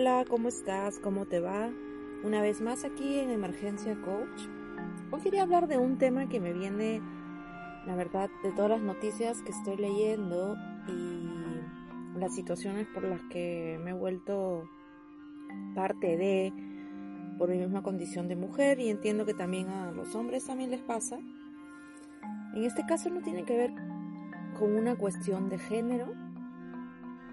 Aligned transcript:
Hola, 0.00 0.24
¿cómo 0.26 0.48
estás? 0.48 0.98
¿Cómo 0.98 1.26
te 1.26 1.40
va? 1.40 1.68
Una 2.24 2.40
vez 2.40 2.62
más 2.62 2.86
aquí 2.86 3.18
en 3.18 3.30
Emergencia 3.30 4.00
Coach. 4.00 4.48
Hoy 5.10 5.20
quería 5.20 5.42
hablar 5.42 5.68
de 5.68 5.76
un 5.76 5.98
tema 5.98 6.26
que 6.26 6.40
me 6.40 6.54
viene, 6.54 7.02
la 7.84 7.94
verdad, 7.96 8.30
de 8.42 8.50
todas 8.52 8.70
las 8.70 8.80
noticias 8.80 9.42
que 9.42 9.50
estoy 9.50 9.76
leyendo 9.76 10.56
y 10.88 12.18
las 12.18 12.34
situaciones 12.34 12.86
por 12.94 13.04
las 13.04 13.20
que 13.24 13.78
me 13.84 13.90
he 13.90 13.92
vuelto 13.92 14.66
parte 15.74 16.16
de 16.16 16.50
por 17.36 17.50
mi 17.50 17.58
misma 17.58 17.82
condición 17.82 18.26
de 18.26 18.36
mujer 18.36 18.80
y 18.80 18.88
entiendo 18.88 19.26
que 19.26 19.34
también 19.34 19.68
a 19.68 19.92
los 19.92 20.14
hombres 20.14 20.46
también 20.46 20.70
les 20.70 20.80
pasa. 20.80 21.18
En 22.54 22.64
este 22.64 22.86
caso 22.86 23.10
no 23.10 23.20
tiene 23.20 23.44
que 23.44 23.54
ver 23.54 23.74
con 24.58 24.74
una 24.76 24.96
cuestión 24.96 25.50
de 25.50 25.58
género, 25.58 26.14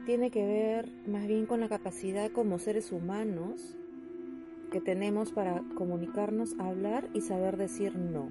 tiene 0.07 0.31
que 0.31 0.47
ver 0.47 0.89
más 1.05 1.27
bien 1.27 1.45
con 1.45 1.59
la 1.59 1.67
capacidad 1.67 2.31
como 2.31 2.59
seres 2.59 2.93
humanos 2.93 3.75
que 4.71 4.79
tenemos 4.79 5.33
para 5.33 5.61
comunicarnos, 5.75 6.57
hablar 6.59 7.09
y 7.13 7.19
saber 7.19 7.57
decir 7.57 7.97
no. 7.97 8.29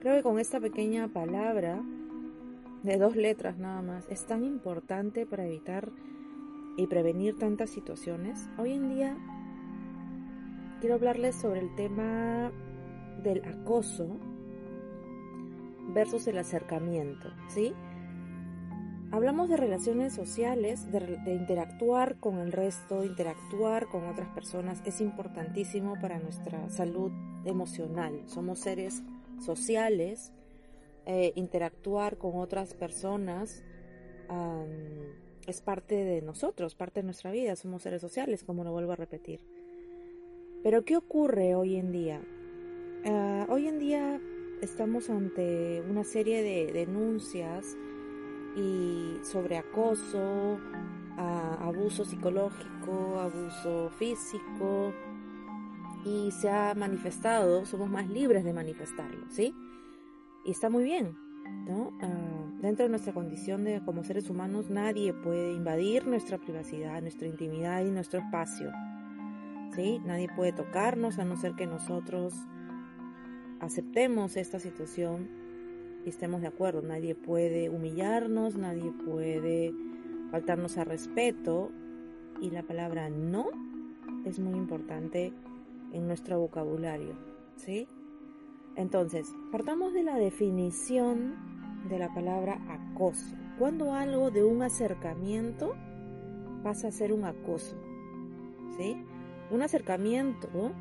Creo 0.00 0.16
que 0.16 0.22
con 0.22 0.38
esta 0.38 0.58
pequeña 0.58 1.08
palabra 1.08 1.82
de 2.82 2.96
dos 2.96 3.16
letras 3.16 3.58
nada 3.58 3.82
más 3.82 4.08
es 4.08 4.24
tan 4.24 4.44
importante 4.44 5.26
para 5.26 5.44
evitar 5.44 5.92
y 6.78 6.86
prevenir 6.86 7.36
tantas 7.36 7.68
situaciones. 7.68 8.48
Hoy 8.56 8.72
en 8.72 8.94
día 8.94 9.16
quiero 10.80 10.94
hablarles 10.94 11.36
sobre 11.36 11.60
el 11.60 11.74
tema 11.74 12.50
del 13.22 13.44
acoso 13.44 14.18
versus 15.92 16.26
el 16.28 16.38
acercamiento, 16.38 17.28
¿sí? 17.48 17.74
Hablamos 19.12 19.48
de 19.48 19.56
relaciones 19.56 20.12
sociales, 20.12 20.90
de, 20.90 21.32
interactuar 21.32 22.16
con 22.18 22.38
el 22.38 22.52
resto, 22.52 23.04
interactuar 23.04 23.86
con 23.86 24.06
otras 24.08 24.28
personas. 24.30 24.82
Es 24.84 25.00
importantísimo 25.00 25.94
para 26.00 26.18
nuestra 26.18 26.68
salud 26.70 27.12
emocional. 27.44 28.22
Somos 28.26 28.58
seres 28.58 29.02
sociales. 29.38 30.32
Eh, 31.06 31.32
interactuar 31.36 32.18
con 32.18 32.36
otras 32.36 32.74
personas 32.74 33.62
es 35.46 35.60
parte 35.60 35.94
de 35.94 36.20
nosotros, 36.20 36.74
parte 36.74 37.00
de 37.00 37.04
nuestra 37.04 37.30
vida. 37.30 37.54
Somos 37.54 37.82
seres 37.82 38.00
sociales, 38.00 38.42
como 38.42 38.64
lo 38.64 38.72
vuelvo 38.72 38.92
a 38.92 38.96
repetir. 38.96 39.40
Pero 40.64 40.84
¿qué 40.84 40.96
ocurre 40.96 41.54
hoy 41.54 41.76
en 41.76 41.92
día? 41.92 42.20
Ah, 43.04 43.46
hoy 43.48 43.68
en 43.68 43.78
día 43.78 44.20
estamos 44.62 45.10
ante 45.10 45.80
una 45.88 46.02
serie 46.02 46.42
de 46.42 46.72
denuncias 46.72 47.76
y 48.56 49.18
sobre 49.22 49.58
acoso, 49.58 50.58
abuso 51.16 52.04
psicológico, 52.04 53.20
abuso 53.20 53.90
físico 53.90 54.92
y 56.04 56.30
se 56.30 56.48
ha 56.48 56.74
manifestado, 56.74 57.64
somos 57.66 57.90
más 57.90 58.08
libres 58.08 58.44
de 58.44 58.52
manifestarlo, 58.52 59.26
¿sí? 59.28 59.54
Y 60.44 60.52
está 60.52 60.70
muy 60.70 60.84
bien, 60.84 61.16
¿no? 61.66 61.92
Ah, 62.00 62.46
dentro 62.60 62.84
de 62.84 62.90
nuestra 62.90 63.12
condición 63.12 63.64
de 63.64 63.82
como 63.84 64.04
seres 64.04 64.30
humanos 64.30 64.70
nadie 64.70 65.12
puede 65.12 65.52
invadir 65.52 66.06
nuestra 66.06 66.38
privacidad, 66.38 67.02
nuestra 67.02 67.26
intimidad 67.26 67.84
y 67.84 67.90
nuestro 67.90 68.20
espacio, 68.20 68.72
¿sí? 69.74 70.00
Nadie 70.04 70.28
puede 70.34 70.52
tocarnos 70.52 71.18
a 71.18 71.24
no 71.24 71.36
ser 71.36 71.54
que 71.54 71.66
nosotros 71.66 72.34
aceptemos 73.60 74.36
esta 74.36 74.60
situación 74.60 75.28
estemos 76.10 76.40
de 76.40 76.48
acuerdo. 76.48 76.82
Nadie 76.82 77.14
puede 77.14 77.68
humillarnos, 77.68 78.56
nadie 78.56 78.92
puede 79.04 79.72
faltarnos 80.30 80.76
a 80.78 80.84
respeto 80.84 81.70
y 82.40 82.50
la 82.50 82.62
palabra 82.62 83.08
no 83.08 83.46
es 84.24 84.38
muy 84.38 84.54
importante 84.54 85.32
en 85.92 86.06
nuestro 86.06 86.38
vocabulario, 86.40 87.14
¿sí? 87.56 87.88
Entonces, 88.74 89.26
partamos 89.50 89.94
de 89.94 90.02
la 90.02 90.16
definición 90.16 91.34
de 91.88 91.98
la 91.98 92.12
palabra 92.12 92.60
acoso. 92.68 93.34
Cuando 93.58 93.94
algo 93.94 94.30
de 94.30 94.44
un 94.44 94.62
acercamiento 94.62 95.74
pasa 96.62 96.88
a 96.88 96.92
ser 96.92 97.12
un 97.12 97.24
acoso, 97.24 97.76
¿sí? 98.76 98.96
Un 99.50 99.62
acercamiento 99.62 100.72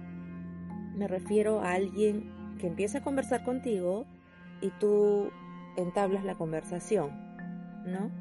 me 0.96 1.07
refiero 1.07 1.59
a 1.59 1.74
alguien 1.74 2.31
que 2.57 2.68
empieza 2.68 3.00
a 3.00 3.03
conversar 3.03 3.44
contigo 3.44 4.06
y 4.62 4.70
tú 4.80 5.30
entablas 5.78 6.24
la 6.24 6.36
conversación, 6.36 7.12
¿no? 7.86 8.12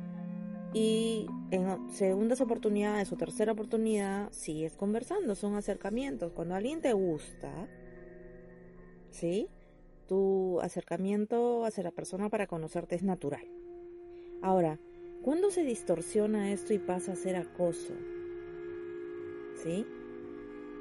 Y 0.73 1.27
en 1.53 1.89
segundas 1.91 2.41
oportunidades 2.41 3.13
o 3.13 3.17
tercera 3.17 3.53
oportunidad 3.53 4.33
sigues 4.33 4.77
conversando, 4.77 5.37
son 5.37 5.55
acercamientos. 5.55 6.33
Cuando 6.33 6.57
alguien 6.57 6.81
te 6.81 6.93
gusta, 6.93 7.69
¿sí? 9.11 9.49
Tu 10.09 10.61
acercamiento 10.61 11.65
hacia 11.65 11.85
la 11.85 11.93
persona 11.93 12.29
para 12.29 12.49
conocerte 12.49 12.97
es 12.97 13.05
natural. 13.05 13.47
Ahora, 14.43 14.81
¿cuándo 15.23 15.51
se 15.51 15.63
distorsiona 15.63 16.51
esto 16.51 16.75
y 16.75 16.79
pasa 16.79 17.13
a 17.13 17.17
ser 17.17 17.37
acoso? 17.37 17.95
¿Sí? 19.63 19.87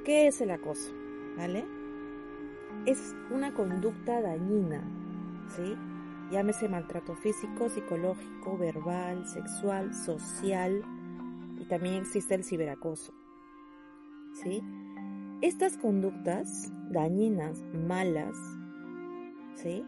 ¿Qué 0.03 0.27
es 0.27 0.41
el 0.41 0.49
acoso? 0.49 0.91
¿Vale? 1.37 1.63
Es 2.87 3.15
una 3.31 3.53
conducta 3.53 4.21
dañina 4.21 5.02
¿sí? 5.49 5.75
Llámese 6.31 6.67
maltrato 6.67 7.15
físico, 7.15 7.69
psicológico, 7.69 8.57
verbal, 8.57 9.27
sexual, 9.27 9.93
social 9.93 10.83
y 11.59 11.65
también 11.65 11.95
existe 11.95 12.35
el 12.35 12.43
ciberacoso, 12.43 13.13
¿sí? 14.41 14.63
Estas 15.41 15.77
conductas 15.77 16.71
dañinas, 16.89 17.63
malas, 17.87 18.37
¿sí? 19.55 19.85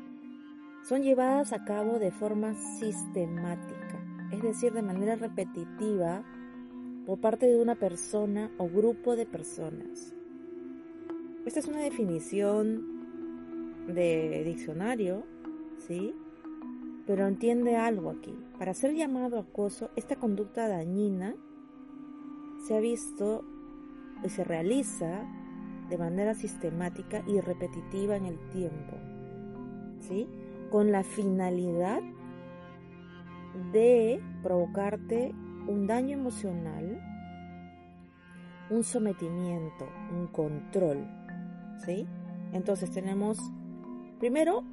Son 0.84 1.02
llevadas 1.02 1.54
a 1.54 1.66
cabo 1.66 1.98
de 1.98 2.12
forma 2.12 2.54
sistemática, 2.54 4.00
es 4.32 4.42
decir, 4.42 4.74
de 4.74 4.84
manera 4.84 5.16
repetitiva 5.16 6.24
por 7.06 7.20
parte 7.20 7.48
de 7.48 7.60
una 7.60 7.76
persona 7.76 8.52
o 8.58 8.68
grupo 8.68 9.16
de 9.16 9.26
personas. 9.26 10.14
Esta 11.46 11.60
es 11.60 11.68
una 11.68 11.80
definición 11.80 12.96
de 13.88 14.44
diccionario 14.44 15.26
¿sí? 15.78 16.14
Pero 17.06 17.28
entiende 17.28 17.76
algo 17.76 18.10
aquí. 18.10 18.36
Para 18.58 18.74
ser 18.74 18.94
llamado 18.96 19.40
acoso, 19.40 19.90
esta 19.96 20.16
conducta 20.16 20.68
dañina 20.68 21.36
se 22.66 22.76
ha 22.76 22.80
visto 22.80 23.44
y 24.24 24.30
se 24.30 24.44
realiza 24.44 25.24
de 25.90 25.98
manera 25.98 26.34
sistemática 26.34 27.24
y 27.28 27.40
repetitiva 27.40 28.16
en 28.16 28.26
el 28.26 28.40
tiempo, 28.50 28.98
¿sí? 30.00 30.28
Con 30.72 30.92
la 30.92 31.04
finalidad 31.04 32.02
de 33.72 34.20
provocarte 34.42 35.34
un 35.68 35.88
daño 35.88 36.18
emocional, 36.18 37.00
un 38.70 38.84
sometimiento, 38.84 39.88
un 40.12 40.28
control, 40.28 41.06
¿sí? 41.86 42.08
Entonces 42.52 42.90
tenemos 42.90 43.38
primero 44.20 44.64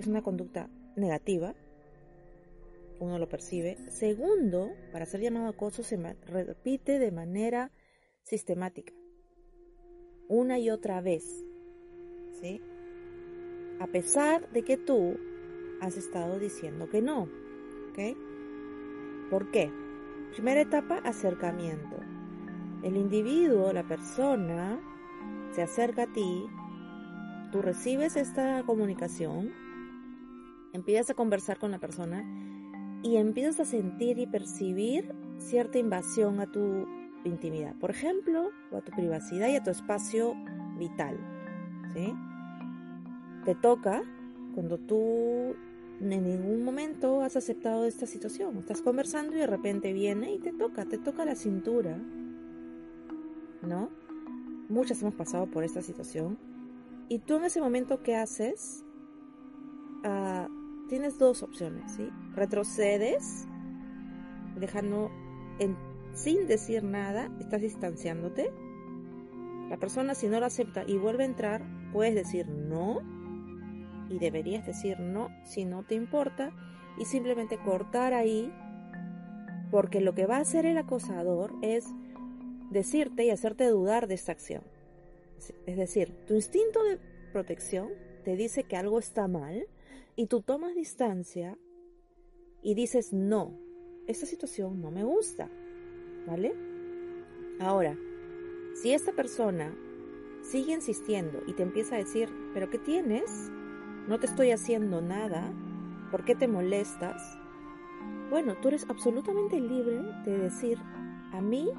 es 0.00 0.06
una 0.06 0.22
conducta 0.22 0.70
negativa, 0.96 1.54
uno 3.00 3.18
lo 3.18 3.28
percibe. 3.28 3.76
Segundo, 3.90 4.70
para 4.92 5.06
ser 5.06 5.20
llamado 5.20 5.48
acoso 5.48 5.82
se 5.82 5.96
repite 6.26 6.98
de 6.98 7.12
manera 7.12 7.70
sistemática, 8.22 8.92
una 10.28 10.58
y 10.58 10.70
otra 10.70 11.00
vez, 11.00 11.44
¿sí? 12.40 12.62
A 13.78 13.86
pesar 13.86 14.50
de 14.52 14.62
que 14.62 14.76
tú 14.76 15.16
has 15.80 15.96
estado 15.96 16.38
diciendo 16.38 16.88
que 16.88 17.02
no, 17.02 17.28
¿ok? 17.90 19.30
¿Por 19.30 19.50
qué? 19.50 19.70
Primera 20.32 20.60
etapa, 20.60 20.98
acercamiento. 20.98 21.96
El 22.82 22.96
individuo, 22.96 23.72
la 23.72 23.86
persona, 23.86 24.80
se 25.52 25.62
acerca 25.62 26.04
a 26.04 26.12
ti, 26.12 26.46
tú 27.52 27.60
recibes 27.60 28.16
esta 28.16 28.62
comunicación, 28.64 29.52
empiezas 30.72 31.10
a 31.10 31.14
conversar 31.14 31.58
con 31.58 31.70
la 31.70 31.78
persona 31.78 32.24
y 33.02 33.16
empiezas 33.16 33.60
a 33.60 33.64
sentir 33.64 34.18
y 34.18 34.26
percibir 34.26 35.14
cierta 35.38 35.78
invasión 35.78 36.40
a 36.40 36.46
tu 36.46 36.86
intimidad, 37.24 37.74
por 37.76 37.90
ejemplo, 37.90 38.50
o 38.70 38.76
a 38.76 38.80
tu 38.80 38.92
privacidad 38.92 39.48
y 39.48 39.56
a 39.56 39.62
tu 39.62 39.70
espacio 39.70 40.34
vital. 40.78 41.18
¿sí? 41.94 42.14
Te 43.44 43.54
toca 43.54 44.02
cuando 44.54 44.78
tú 44.78 45.54
en 46.00 46.24
ningún 46.24 46.64
momento 46.64 47.22
has 47.22 47.36
aceptado 47.36 47.84
esta 47.84 48.06
situación. 48.06 48.56
Estás 48.58 48.80
conversando 48.80 49.34
y 49.36 49.40
de 49.40 49.46
repente 49.46 49.92
viene 49.92 50.34
y 50.34 50.38
te 50.38 50.52
toca, 50.52 50.86
te 50.86 50.98
toca 50.98 51.24
la 51.24 51.34
cintura. 51.34 51.98
¿No? 53.62 53.90
Muchas 54.68 55.02
hemos 55.02 55.14
pasado 55.14 55.46
por 55.46 55.64
esta 55.64 55.82
situación. 55.82 56.38
Y 57.08 57.18
tú 57.18 57.36
en 57.36 57.44
ese 57.44 57.60
momento, 57.60 58.02
¿qué 58.02 58.16
haces? 58.16 58.84
Ah, 60.04 60.48
tienes 60.90 61.18
dos 61.18 61.44
opciones, 61.44 61.92
¿sí? 61.92 62.10
Retrocedes, 62.34 63.46
dejando 64.56 65.08
sin 66.14 66.48
decir 66.48 66.82
nada, 66.82 67.30
estás 67.38 67.60
distanciándote. 67.60 68.50
La 69.70 69.76
persona 69.76 70.16
si 70.16 70.26
no 70.26 70.40
lo 70.40 70.46
acepta 70.46 70.82
y 70.84 70.98
vuelve 70.98 71.22
a 71.22 71.26
entrar, 71.26 71.62
puedes 71.92 72.16
decir 72.16 72.48
no 72.48 73.02
y 74.10 74.18
deberías 74.18 74.66
decir 74.66 74.98
no 74.98 75.28
si 75.44 75.64
no 75.64 75.84
te 75.84 75.94
importa 75.94 76.50
y 76.98 77.04
simplemente 77.04 77.56
cortar 77.58 78.12
ahí 78.12 78.52
porque 79.70 80.00
lo 80.00 80.12
que 80.16 80.26
va 80.26 80.38
a 80.38 80.40
hacer 80.40 80.66
el 80.66 80.76
acosador 80.76 81.54
es 81.62 81.86
decirte 82.70 83.24
y 83.24 83.30
hacerte 83.30 83.68
dudar 83.68 84.08
de 84.08 84.14
esta 84.14 84.32
acción. 84.32 84.64
Es 85.66 85.76
decir, 85.76 86.12
tu 86.26 86.34
instinto 86.34 86.82
de 86.82 86.98
protección 87.32 87.90
te 88.24 88.34
dice 88.34 88.64
que 88.64 88.76
algo 88.76 88.98
está 88.98 89.28
mal 89.28 89.68
y 90.16 90.26
tú 90.26 90.42
tomas 90.42 90.74
distancia 90.74 91.56
y 92.62 92.74
dices 92.74 93.12
no, 93.12 93.58
esta 94.06 94.26
situación 94.26 94.80
no 94.80 94.90
me 94.90 95.04
gusta, 95.04 95.50
¿vale? 96.26 96.54
Ahora, 97.58 97.96
si 98.74 98.92
esta 98.92 99.12
persona 99.12 99.74
sigue 100.42 100.72
insistiendo 100.72 101.42
y 101.46 101.52
te 101.52 101.62
empieza 101.62 101.94
a 101.94 101.98
decir, 101.98 102.28
pero 102.54 102.70
¿qué 102.70 102.78
tienes? 102.78 103.50
No 104.08 104.18
te 104.18 104.26
estoy 104.26 104.50
haciendo 104.50 105.00
nada, 105.00 105.52
¿por 106.10 106.24
qué 106.24 106.34
te 106.34 106.48
molestas? 106.48 107.38
Bueno, 108.30 108.56
tú 108.60 108.68
eres 108.68 108.86
absolutamente 108.88 109.60
libre 109.60 110.00
de 110.24 110.38
decir, 110.38 110.78
a 111.32 111.40
mí 111.40 111.70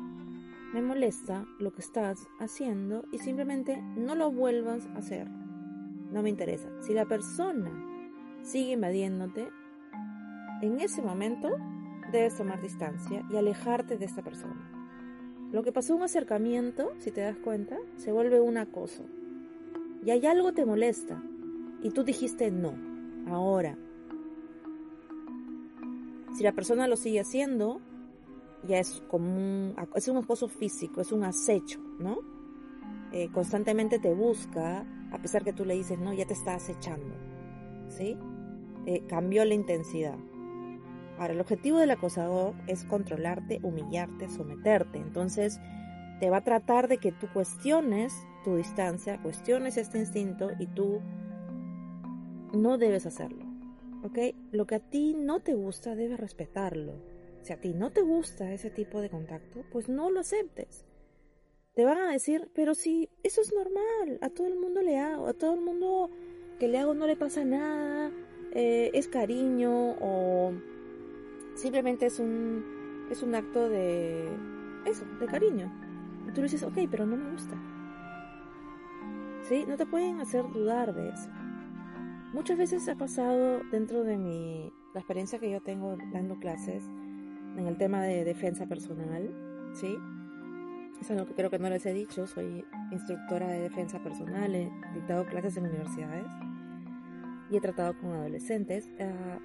me 0.74 0.82
molesta 0.82 1.46
lo 1.60 1.74
que 1.74 1.82
estás 1.82 2.28
haciendo 2.40 3.04
y 3.12 3.20
simplemente 3.20 3.82
no 3.96 4.16
lo 4.16 4.32
vuelvas 4.32 4.86
a 4.88 5.00
hacer. 5.00 5.30
No 5.30 6.22
me 6.22 6.30
interesa. 6.30 6.70
Si 6.82 6.94
la 6.94 7.06
persona 7.06 7.91
sigue 8.44 8.74
invadiéndote, 8.74 9.50
en 10.62 10.80
ese 10.80 11.02
momento 11.02 11.50
debes 12.12 12.36
tomar 12.36 12.62
distancia 12.62 13.24
y 13.30 13.38
alejarte 13.38 13.98
de 13.98 14.06
esta 14.06 14.22
persona. 14.22 14.70
Lo 15.52 15.64
que 15.64 15.72
pasó 15.72 15.96
un 15.96 16.04
acercamiento, 16.04 16.92
si 17.00 17.12
te 17.12 17.22
das 17.22 17.38
cuenta, 17.38 17.78
se 17.98 18.12
vuelve 18.12 18.40
un 18.40 18.58
acoso. 18.58 19.04
Y 20.04 20.12
hay 20.12 20.26
algo 20.26 20.54
te 20.54 20.66
molesta 20.66 21.22
y 21.82 21.92
tú 21.92 22.04
dijiste 22.04 22.52
no. 22.52 22.74
Ahora, 23.28 23.78
si 26.36 26.44
la 26.44 26.54
persona 26.54 26.88
lo 26.88 26.96
sigue 26.96 27.20
haciendo, 27.20 27.82
ya 28.68 28.80
es 28.80 29.04
como 29.08 29.36
un, 29.36 29.76
es 29.96 30.08
un 30.08 30.18
acoso 30.18 30.48
físico, 30.48 31.02
es 31.02 31.12
un 31.12 31.24
acecho, 31.24 31.80
¿no? 32.00 32.20
Eh, 33.12 33.30
constantemente 33.32 34.00
te 34.00 34.14
busca, 34.14 34.86
a 35.12 35.18
pesar 35.22 35.44
que 35.44 35.54
tú 35.54 35.66
le 35.66 35.76
dices 35.76 36.00
no, 36.00 36.14
ya 36.14 36.26
te 36.26 36.34
está 36.34 36.56
acechando, 36.56 37.16
¿sí? 37.90 38.18
Eh, 38.86 39.04
cambió 39.08 39.46
la 39.46 39.54
intensidad. 39.54 40.18
Ahora, 41.18 41.34
el 41.34 41.42
objetivo 41.42 41.78
del 41.78 41.92
acosador 41.92 42.56
es 42.68 42.84
controlarte, 42.84 43.60
humillarte, 43.62 44.28
someterte. 44.28 44.98
Entonces, 44.98 45.60
te 46.20 46.30
va 46.30 46.38
a 46.38 46.44
tratar 46.44 46.88
de 46.88 46.98
que 46.98 47.12
tú 47.12 47.28
cuestiones 47.32 48.14
tu 48.44 48.56
distancia, 48.56 49.22
cuestiones 49.22 49.78
este 49.78 50.00
instinto 50.00 50.50
y 50.58 50.68
tú 50.68 51.00
no 52.54 52.78
debes 52.78 53.06
hacerlo. 53.06 53.46
¿Ok? 54.04 54.18
Lo 54.52 54.66
que 54.66 54.76
a 54.76 54.80
ti 54.80 55.14
no 55.16 55.42
te 55.42 55.54
gusta, 55.54 55.96
debes 55.96 56.20
respetarlo. 56.20 56.94
Si 57.44 57.54
a 57.54 57.58
ti 57.60 57.74
no 57.74 57.92
te 57.92 58.02
gusta 58.02 58.52
ese 58.52 58.72
tipo 58.72 59.00
de 59.00 59.10
contacto, 59.10 59.64
pues 59.72 59.90
no 59.90 60.10
lo 60.10 60.22
aceptes. 60.22 60.86
Te 61.74 61.86
van 61.86 62.00
a 62.00 62.12
decir, 62.12 62.50
pero 62.54 62.74
si 62.74 63.10
eso 63.24 63.42
es 63.42 63.54
normal, 63.54 64.18
a 64.22 64.30
todo 64.30 64.48
el 64.48 64.58
mundo 64.58 64.82
le 64.82 64.98
hago, 64.98 65.28
a 65.28 65.34
todo 65.34 65.54
el 65.54 65.62
mundo 65.62 66.10
que 66.60 66.68
le 66.68 66.80
hago 66.80 66.94
no 66.94 67.08
le 67.08 67.16
pasa 67.16 67.46
nada, 67.46 68.01
eh, 68.52 68.92
es 68.94 69.08
cariño 69.08 69.96
o 70.00 70.54
simplemente 71.56 72.06
es 72.06 72.20
un, 72.20 73.08
es 73.10 73.24
un 73.24 73.36
acto 73.36 73.70
de 73.70 74.28
eso, 74.86 75.06
de 75.20 75.26
cariño. 75.26 75.72
Y 76.28 76.32
tú 76.32 76.42
le 76.42 76.44
dices, 76.44 76.64
ok, 76.64 76.78
pero 76.90 77.06
no 77.06 77.18
me 77.18 77.32
gusta. 77.32 77.56
¿Sí? 79.44 79.66
No 79.68 79.76
te 79.78 79.86
pueden 79.86 80.20
hacer 80.20 80.44
dudar 80.52 80.94
de 80.94 81.10
eso. 81.10 81.30
Muchas 82.34 82.58
veces 82.58 82.88
ha 82.88 82.96
pasado 82.96 83.62
dentro 83.72 84.04
de 84.04 84.18
mi, 84.18 84.72
la 84.94 85.02
experiencia 85.02 85.40
que 85.40 85.52
yo 85.52 85.62
tengo 85.62 85.98
dando 86.14 86.40
clases, 86.40 86.84
en 87.58 87.68
el 87.68 87.78
tema 87.78 88.02
de 88.04 88.24
defensa 88.24 88.66
personal, 88.66 89.30
¿sí? 89.74 89.98
Es 91.02 91.12
algo 91.12 91.26
que 91.26 91.34
creo 91.34 91.50
que 91.50 91.60
no 91.60 91.70
les 91.70 91.86
he 91.86 91.94
dicho, 91.94 92.28
soy 92.28 92.64
instructora 92.92 93.48
de 93.48 93.60
defensa 93.60 94.00
personal, 94.00 94.56
he 94.56 94.72
dictado 94.94 95.26
clases 95.26 95.58
en 95.58 95.66
universidades 95.66 96.32
y 97.52 97.58
he 97.58 97.62
tratado 97.62 97.96
con 98.00 98.14
adolescentes. 98.14 98.90
Ah, 99.00 99.40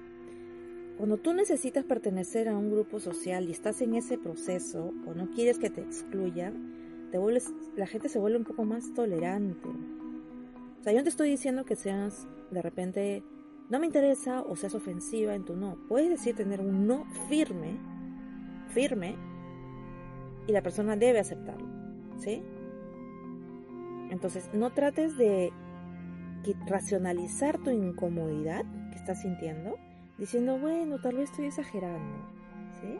cuando 0.97 1.17
tú 1.17 1.33
necesitas 1.33 1.85
pertenecer 1.85 2.49
a 2.49 2.57
un 2.57 2.71
grupo 2.71 2.99
social 2.99 3.47
y 3.47 3.51
estás 3.51 3.81
en 3.81 3.93
ese 3.93 4.17
proceso 4.17 4.93
o 5.05 5.13
no 5.13 5.29
quieres 5.29 5.59
que 5.59 5.69
te 5.69 5.81
excluyan, 5.81 7.09
te 7.11 7.19
vuelves, 7.19 7.53
la 7.75 7.85
gente 7.85 8.09
se 8.09 8.17
vuelve 8.17 8.39
un 8.39 8.45
poco 8.45 8.65
más 8.65 8.93
tolerante. 8.93 9.69
O 10.79 10.83
sea, 10.83 10.93
yo 10.93 10.99
no 10.99 11.03
te 11.03 11.09
estoy 11.09 11.29
diciendo 11.29 11.65
que 11.65 11.75
seas 11.75 12.27
de 12.49 12.61
repente 12.61 13.23
no 13.69 13.79
me 13.79 13.85
interesa 13.85 14.41
o 14.41 14.55
seas 14.55 14.73
ofensiva 14.73 15.35
en 15.35 15.45
tu 15.45 15.55
no. 15.55 15.77
Puedes 15.87 16.09
decir 16.09 16.35
tener 16.35 16.61
un 16.61 16.87
no 16.87 17.05
firme 17.29 17.77
firme 18.67 19.15
y 20.47 20.51
la 20.51 20.61
persona 20.61 20.95
debe 20.95 21.19
aceptarlo, 21.19 21.67
¿sí? 22.17 22.41
Entonces, 24.09 24.49
no 24.53 24.71
trates 24.71 25.17
de 25.17 25.51
racionalizar 26.65 27.57
tu 27.57 27.69
incomodidad 27.69 28.63
que 28.91 28.97
estás 28.97 29.21
sintiendo 29.21 29.77
diciendo, 30.17 30.57
bueno, 30.57 30.99
tal 30.99 31.15
vez 31.15 31.29
estoy 31.29 31.45
exagerando, 31.45 32.17
¿sí? 32.81 32.97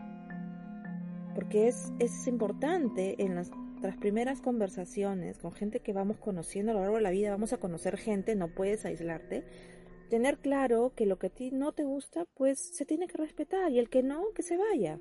Porque 1.33 1.67
es, 1.67 1.91
es 1.99 2.27
importante 2.27 3.21
en 3.23 3.35
las, 3.35 3.51
las 3.81 3.97
primeras 3.97 4.41
conversaciones 4.41 5.37
con 5.37 5.51
gente 5.51 5.79
que 5.79 5.93
vamos 5.93 6.17
conociendo 6.17 6.71
a 6.71 6.75
lo 6.75 6.81
largo 6.81 6.97
de 6.97 7.01
la 7.01 7.11
vida, 7.11 7.31
vamos 7.31 7.53
a 7.53 7.57
conocer 7.57 7.97
gente, 7.97 8.35
no 8.35 8.53
puedes 8.53 8.85
aislarte, 8.85 9.43
tener 10.09 10.37
claro 10.37 10.93
que 10.95 11.05
lo 11.05 11.17
que 11.17 11.27
a 11.27 11.31
ti 11.31 11.51
no 11.51 11.73
te 11.73 11.83
gusta, 11.83 12.25
pues 12.35 12.59
se 12.59 12.85
tiene 12.85 13.07
que 13.07 13.17
respetar 13.17 13.71
y 13.71 13.79
el 13.79 13.89
que 13.89 14.03
no, 14.03 14.31
que 14.33 14.43
se 14.43 14.57
vaya. 14.57 14.99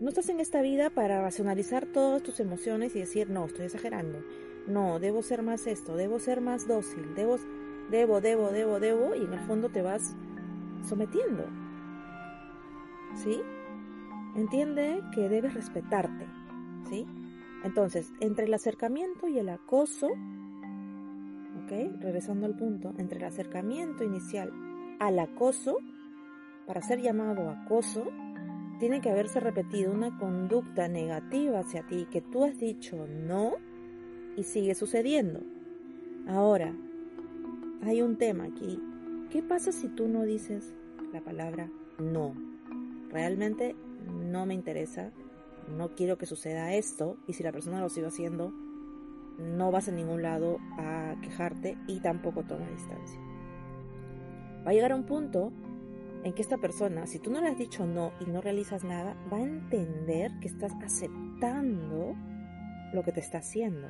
No 0.00 0.08
estás 0.08 0.28
en 0.28 0.40
esta 0.40 0.62
vida 0.62 0.90
para 0.90 1.20
racionalizar 1.20 1.86
todas 1.86 2.22
tus 2.22 2.40
emociones 2.40 2.96
y 2.96 3.00
decir, 3.00 3.28
no, 3.28 3.46
estoy 3.46 3.66
exagerando. 3.66 4.24
No, 4.66 4.98
debo 4.98 5.22
ser 5.22 5.42
más 5.42 5.66
esto, 5.66 5.96
debo 5.96 6.18
ser 6.18 6.40
más 6.40 6.68
dócil, 6.68 7.14
debo, 7.14 7.36
debo, 7.90 8.20
debo, 8.20 8.50
debo, 8.50 8.80
debo, 8.80 9.14
y 9.14 9.24
en 9.24 9.32
el 9.32 9.40
fondo 9.40 9.68
te 9.68 9.82
vas 9.82 10.14
sometiendo. 10.84 11.44
¿Sí? 13.16 13.40
Entiende 14.36 15.02
que 15.14 15.28
debes 15.28 15.54
respetarte. 15.54 16.26
¿Sí? 16.88 17.06
Entonces, 17.64 18.12
entre 18.20 18.46
el 18.46 18.54
acercamiento 18.54 19.28
y 19.28 19.38
el 19.38 19.48
acoso, 19.48 20.06
¿ok? 20.06 22.00
Regresando 22.00 22.46
al 22.46 22.56
punto, 22.56 22.94
entre 22.96 23.18
el 23.18 23.24
acercamiento 23.24 24.02
inicial 24.04 24.50
al 24.98 25.18
acoso, 25.18 25.78
para 26.66 26.82
ser 26.82 27.00
llamado 27.00 27.50
acoso, 27.50 28.06
tiene 28.78 29.00
que 29.00 29.10
haberse 29.10 29.40
repetido 29.40 29.92
una 29.92 30.16
conducta 30.18 30.88
negativa 30.88 31.60
hacia 31.60 31.86
ti 31.86 32.06
que 32.10 32.22
tú 32.22 32.44
has 32.44 32.58
dicho 32.58 33.06
no 33.06 33.54
y 34.36 34.44
sigue 34.44 34.74
sucediendo. 34.74 35.40
Ahora, 36.26 36.74
hay 37.82 38.02
un 38.02 38.16
tema 38.16 38.44
aquí. 38.44 38.80
¿Qué 39.30 39.42
pasa 39.42 39.72
si 39.72 39.88
tú 39.88 40.08
no 40.08 40.24
dices 40.24 40.74
la 41.12 41.20
palabra 41.20 41.70
no? 41.98 42.34
Realmente 43.10 43.74
no 44.06 44.46
me 44.46 44.54
interesa, 44.54 45.12
no 45.76 45.94
quiero 45.94 46.18
que 46.18 46.26
suceda 46.26 46.74
esto 46.74 47.16
y 47.26 47.32
si 47.32 47.42
la 47.42 47.52
persona 47.52 47.80
lo 47.80 47.88
sigue 47.88 48.06
haciendo, 48.06 48.52
no 49.38 49.70
vas 49.70 49.88
a 49.88 49.92
ningún 49.92 50.22
lado 50.22 50.58
a 50.78 51.16
quejarte 51.22 51.76
y 51.86 52.00
tampoco 52.00 52.42
toma 52.42 52.68
distancia. 52.68 53.20
Va 54.66 54.70
a 54.70 54.74
llegar 54.74 54.92
un 54.92 55.04
punto 55.04 55.52
en 56.22 56.34
que 56.34 56.42
esta 56.42 56.58
persona, 56.58 57.06
si 57.06 57.18
tú 57.18 57.30
no 57.30 57.40
le 57.40 57.48
has 57.48 57.58
dicho 57.58 57.86
no 57.86 58.12
y 58.20 58.26
no 58.26 58.40
realizas 58.40 58.84
nada, 58.84 59.16
va 59.32 59.38
a 59.38 59.42
entender 59.42 60.32
que 60.40 60.48
estás 60.48 60.72
aceptando 60.84 62.14
lo 62.92 63.02
que 63.02 63.12
te 63.12 63.20
está 63.20 63.38
haciendo. 63.38 63.88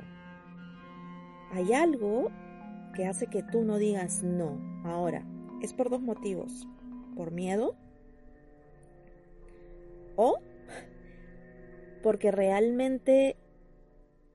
Hay 1.51 1.73
algo 1.73 2.31
que 2.93 3.05
hace 3.05 3.27
que 3.27 3.43
tú 3.43 3.63
no 3.63 3.77
digas 3.77 4.23
no. 4.23 4.59
Ahora, 4.83 5.25
es 5.61 5.73
por 5.73 5.89
dos 5.89 6.01
motivos. 6.01 6.67
Por 7.15 7.31
miedo 7.31 7.75
o 10.15 10.39
porque 12.03 12.31
realmente 12.31 13.37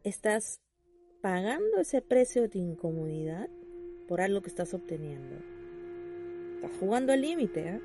estás 0.05 0.61
pagando 1.21 1.81
ese 1.81 2.01
precio 2.01 2.49
de 2.49 2.59
incomodidad 2.59 3.49
por 4.09 4.21
algo 4.21 4.41
que 4.43 4.49
estás 4.49 4.73
obteniendo. 4.75 5.37
Estás 6.57 6.73
jugando 6.79 7.13
al 7.13 7.21
límite, 7.21 7.69
¿eh? 7.69 7.81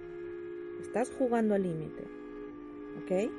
Estás 0.81 1.11
jugando 1.17 1.55
al 1.55 1.63
límite. 1.63 2.03
¿Ok? 3.01 3.31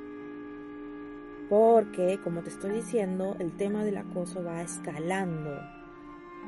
Porque, 1.49 2.19
como 2.23 2.41
te 2.41 2.49
estoy 2.49 2.71
diciendo, 2.71 3.35
el 3.39 3.55
tema 3.55 3.83
del 3.85 3.97
acoso 3.97 4.43
va 4.43 4.61
escalando. 4.61 5.59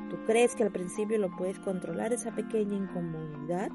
Tú 0.09 0.17
crees 0.25 0.55
que 0.55 0.63
al 0.63 0.71
principio 0.71 1.17
lo 1.17 1.35
puedes 1.35 1.59
controlar 1.59 2.13
esa 2.13 2.33
pequeña 2.35 2.75
incomodidad 2.75 3.69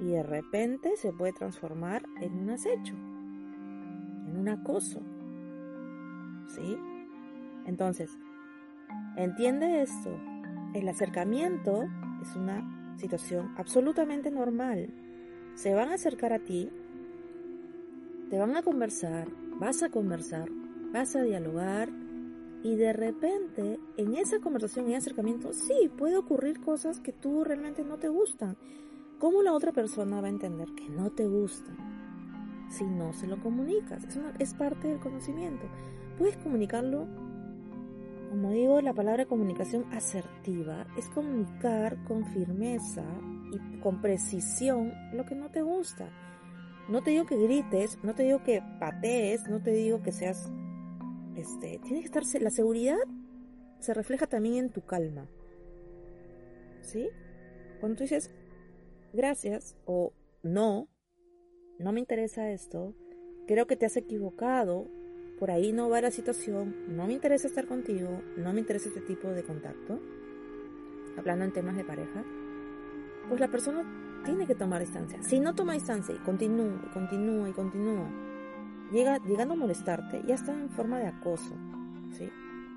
y 0.00 0.06
de 0.06 0.22
repente 0.22 0.96
se 0.96 1.12
puede 1.12 1.32
transformar 1.32 2.02
en 2.20 2.38
un 2.38 2.50
acecho. 2.50 2.94
en 2.94 4.36
un 4.36 4.48
acoso. 4.48 5.00
¿Sí? 6.48 6.76
Entonces, 7.66 8.18
entiende 9.16 9.82
esto. 9.82 10.10
El 10.74 10.88
acercamiento 10.88 11.88
es 12.22 12.36
una 12.36 12.96
situación 12.98 13.54
absolutamente 13.56 14.30
normal. 14.30 14.92
Se 15.54 15.74
van 15.74 15.90
a 15.90 15.94
acercar 15.94 16.32
a 16.32 16.38
ti, 16.38 16.70
te 18.30 18.38
van 18.38 18.56
a 18.56 18.62
conversar, 18.62 19.28
vas 19.58 19.82
a 19.82 19.88
conversar, 19.88 20.48
vas 20.92 21.16
a 21.16 21.22
dialogar 21.22 21.88
y 22.62 22.76
de 22.76 22.92
repente 22.92 23.78
en 23.96 24.14
esa 24.16 24.40
conversación 24.40 24.90
y 24.90 24.94
acercamiento 24.94 25.52
sí 25.52 25.90
puede 25.96 26.16
ocurrir 26.16 26.60
cosas 26.60 27.00
que 27.00 27.12
tú 27.12 27.44
realmente 27.44 27.84
no 27.84 27.98
te 27.98 28.08
gustan. 28.08 28.56
¿Cómo 29.18 29.42
la 29.42 29.52
otra 29.52 29.72
persona 29.72 30.20
va 30.20 30.28
a 30.28 30.30
entender 30.30 30.68
que 30.74 30.88
no 30.88 31.10
te 31.10 31.26
gustan 31.26 31.76
si 32.70 32.84
no 32.84 33.12
se 33.12 33.26
lo 33.26 33.40
comunicas? 33.40 34.04
Es, 34.04 34.18
es 34.38 34.54
parte 34.54 34.88
del 34.88 35.00
conocimiento. 35.00 35.66
Puedes 36.18 36.36
comunicarlo, 36.38 37.06
como 38.30 38.50
digo, 38.50 38.80
la 38.80 38.94
palabra 38.94 39.26
comunicación 39.26 39.84
asertiva 39.92 40.86
es 40.96 41.08
comunicar 41.10 42.02
con 42.04 42.26
firmeza 42.26 43.04
y 43.52 43.78
con 43.80 44.00
precisión 44.00 44.92
lo 45.12 45.24
que 45.24 45.34
no 45.34 45.50
te 45.50 45.62
gusta. 45.62 46.08
No 46.88 47.02
te 47.02 47.10
digo 47.10 47.26
que 47.26 47.36
grites, 47.36 47.98
no 48.02 48.14
te 48.14 48.22
digo 48.22 48.42
que 48.42 48.62
patees, 48.80 49.48
no 49.48 49.60
te 49.60 49.72
digo 49.72 50.02
que 50.02 50.10
seas 50.10 50.50
este, 51.38 51.78
tiene 51.84 52.00
que 52.00 52.06
estar, 52.06 52.22
la 52.40 52.50
seguridad 52.50 52.98
se 53.78 53.94
refleja 53.94 54.26
también 54.26 54.56
en 54.56 54.70
tu 54.70 54.82
calma. 54.82 55.28
¿Sí? 56.82 57.08
Cuando 57.80 57.96
tú 57.96 58.04
dices 58.04 58.30
gracias 59.12 59.76
o 59.84 60.12
no, 60.42 60.88
no 61.78 61.92
me 61.92 62.00
interesa 62.00 62.50
esto, 62.50 62.94
creo 63.46 63.66
que 63.66 63.76
te 63.76 63.86
has 63.86 63.96
equivocado, 63.96 64.88
por 65.38 65.50
ahí 65.50 65.72
no 65.72 65.88
va 65.88 66.00
la 66.00 66.10
situación, 66.10 66.96
no 66.96 67.06
me 67.06 67.12
interesa 67.12 67.46
estar 67.46 67.66
contigo, 67.66 68.20
no 68.36 68.52
me 68.52 68.60
interesa 68.60 68.88
este 68.88 69.00
tipo 69.02 69.28
de 69.28 69.44
contacto, 69.44 70.00
hablando 71.16 71.44
en 71.44 71.52
temas 71.52 71.76
de 71.76 71.84
pareja, 71.84 72.24
pues 73.28 73.40
la 73.40 73.48
persona 73.48 73.84
tiene 74.24 74.46
que 74.46 74.54
tomar 74.54 74.80
distancia. 74.80 75.22
Si 75.22 75.38
no 75.38 75.54
toma 75.54 75.74
distancia 75.74 76.14
y 76.14 76.18
continúa 76.18 76.82
y 76.84 76.92
continúa 76.92 77.48
y 77.48 77.52
continúa, 77.52 78.27
llega, 78.92 79.18
llegando 79.24 79.54
a 79.54 79.56
molestarte, 79.56 80.22
ya 80.26 80.34
está 80.34 80.52
en 80.52 80.70
forma 80.70 80.98
de 80.98 81.06
acoso, 81.06 81.54
¿sí? 82.16 82.28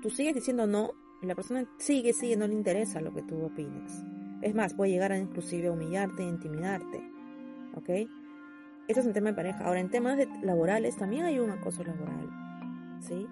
Tú 0.02 0.10
sigues 0.10 0.34
diciendo 0.34 0.66
no 0.66 0.92
y 1.22 1.26
la 1.26 1.34
persona 1.34 1.64
sigue, 1.78 2.12
sigue, 2.12 2.36
no 2.36 2.46
le 2.46 2.54
interesa 2.54 3.00
lo 3.00 3.12
que 3.14 3.22
tú 3.22 3.42
opines. 3.44 4.02
Es 4.40 4.54
más, 4.54 4.74
puede 4.74 4.90
llegar 4.90 5.12
a 5.12 5.18
inclusive 5.18 5.68
a 5.68 5.72
humillarte, 5.72 6.24
intimidarte, 6.24 7.00
¿ok? 7.76 7.88
Esto 8.88 9.00
es 9.00 9.06
un 9.06 9.12
tema 9.12 9.30
de 9.30 9.36
pareja. 9.36 9.64
Ahora, 9.64 9.80
en 9.80 9.88
temas 9.88 10.18
laborales 10.42 10.96
también 10.96 11.24
hay 11.24 11.38
un 11.38 11.50
acoso 11.50 11.84
laboral, 11.84 12.28
¿sí? 13.00 13.28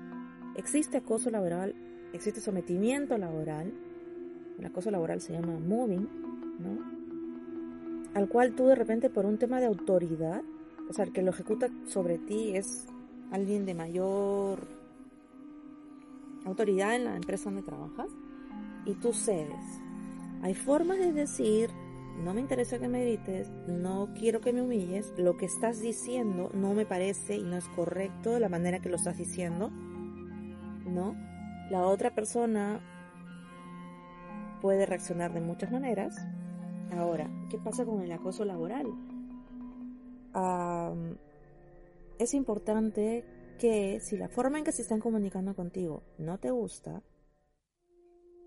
Existe 0.54 0.98
acoso 0.98 1.30
laboral, 1.30 1.74
existe 2.12 2.40
sometimiento 2.40 3.18
laboral. 3.18 3.72
El 4.58 4.66
acoso 4.66 4.90
laboral 4.90 5.20
se 5.20 5.32
llama 5.32 5.58
moving, 5.58 6.08
¿no? 6.60 7.00
Al 8.14 8.28
cual 8.28 8.54
tú 8.54 8.66
de 8.66 8.74
repente 8.74 9.10
por 9.10 9.26
un 9.26 9.38
tema 9.38 9.58
de 9.58 9.66
autoridad 9.66 10.42
o 10.90 10.92
sea, 10.92 11.04
el 11.04 11.12
que 11.12 11.22
lo 11.22 11.30
ejecuta 11.30 11.68
sobre 11.86 12.18
ti 12.18 12.56
es 12.56 12.88
alguien 13.30 13.64
de 13.64 13.74
mayor 13.74 14.66
autoridad 16.44 16.96
en 16.96 17.04
la 17.04 17.14
empresa 17.14 17.44
donde 17.44 17.62
trabajas 17.62 18.08
y 18.84 18.94
tú 18.94 19.12
cedes. 19.12 19.80
Hay 20.42 20.54
formas 20.54 20.98
de 20.98 21.12
decir, 21.12 21.70
no 22.24 22.34
me 22.34 22.40
interesa 22.40 22.80
que 22.80 22.88
me 22.88 23.04
grites, 23.04 23.48
no 23.68 24.08
quiero 24.18 24.40
que 24.40 24.52
me 24.52 24.62
humilles, 24.62 25.14
lo 25.16 25.36
que 25.36 25.46
estás 25.46 25.80
diciendo 25.80 26.50
no 26.54 26.74
me 26.74 26.86
parece 26.86 27.36
y 27.36 27.44
no 27.44 27.56
es 27.56 27.68
correcto 27.68 28.32
de 28.32 28.40
la 28.40 28.48
manera 28.48 28.80
que 28.80 28.88
lo 28.88 28.96
estás 28.96 29.16
diciendo, 29.16 29.70
¿no? 30.88 31.14
La 31.70 31.86
otra 31.86 32.16
persona 32.16 32.80
puede 34.60 34.86
reaccionar 34.86 35.32
de 35.32 35.40
muchas 35.40 35.70
maneras. 35.70 36.16
Ahora, 36.96 37.30
¿qué 37.48 37.58
pasa 37.58 37.84
con 37.84 38.02
el 38.02 38.10
acoso 38.10 38.44
laboral? 38.44 38.88
Es 42.18 42.34
importante 42.34 43.24
que 43.58 44.00
si 44.00 44.16
la 44.16 44.28
forma 44.28 44.58
en 44.58 44.64
que 44.64 44.72
se 44.72 44.82
están 44.82 45.00
comunicando 45.00 45.54
contigo 45.54 46.02
no 46.18 46.38
te 46.38 46.50
gusta, 46.50 47.02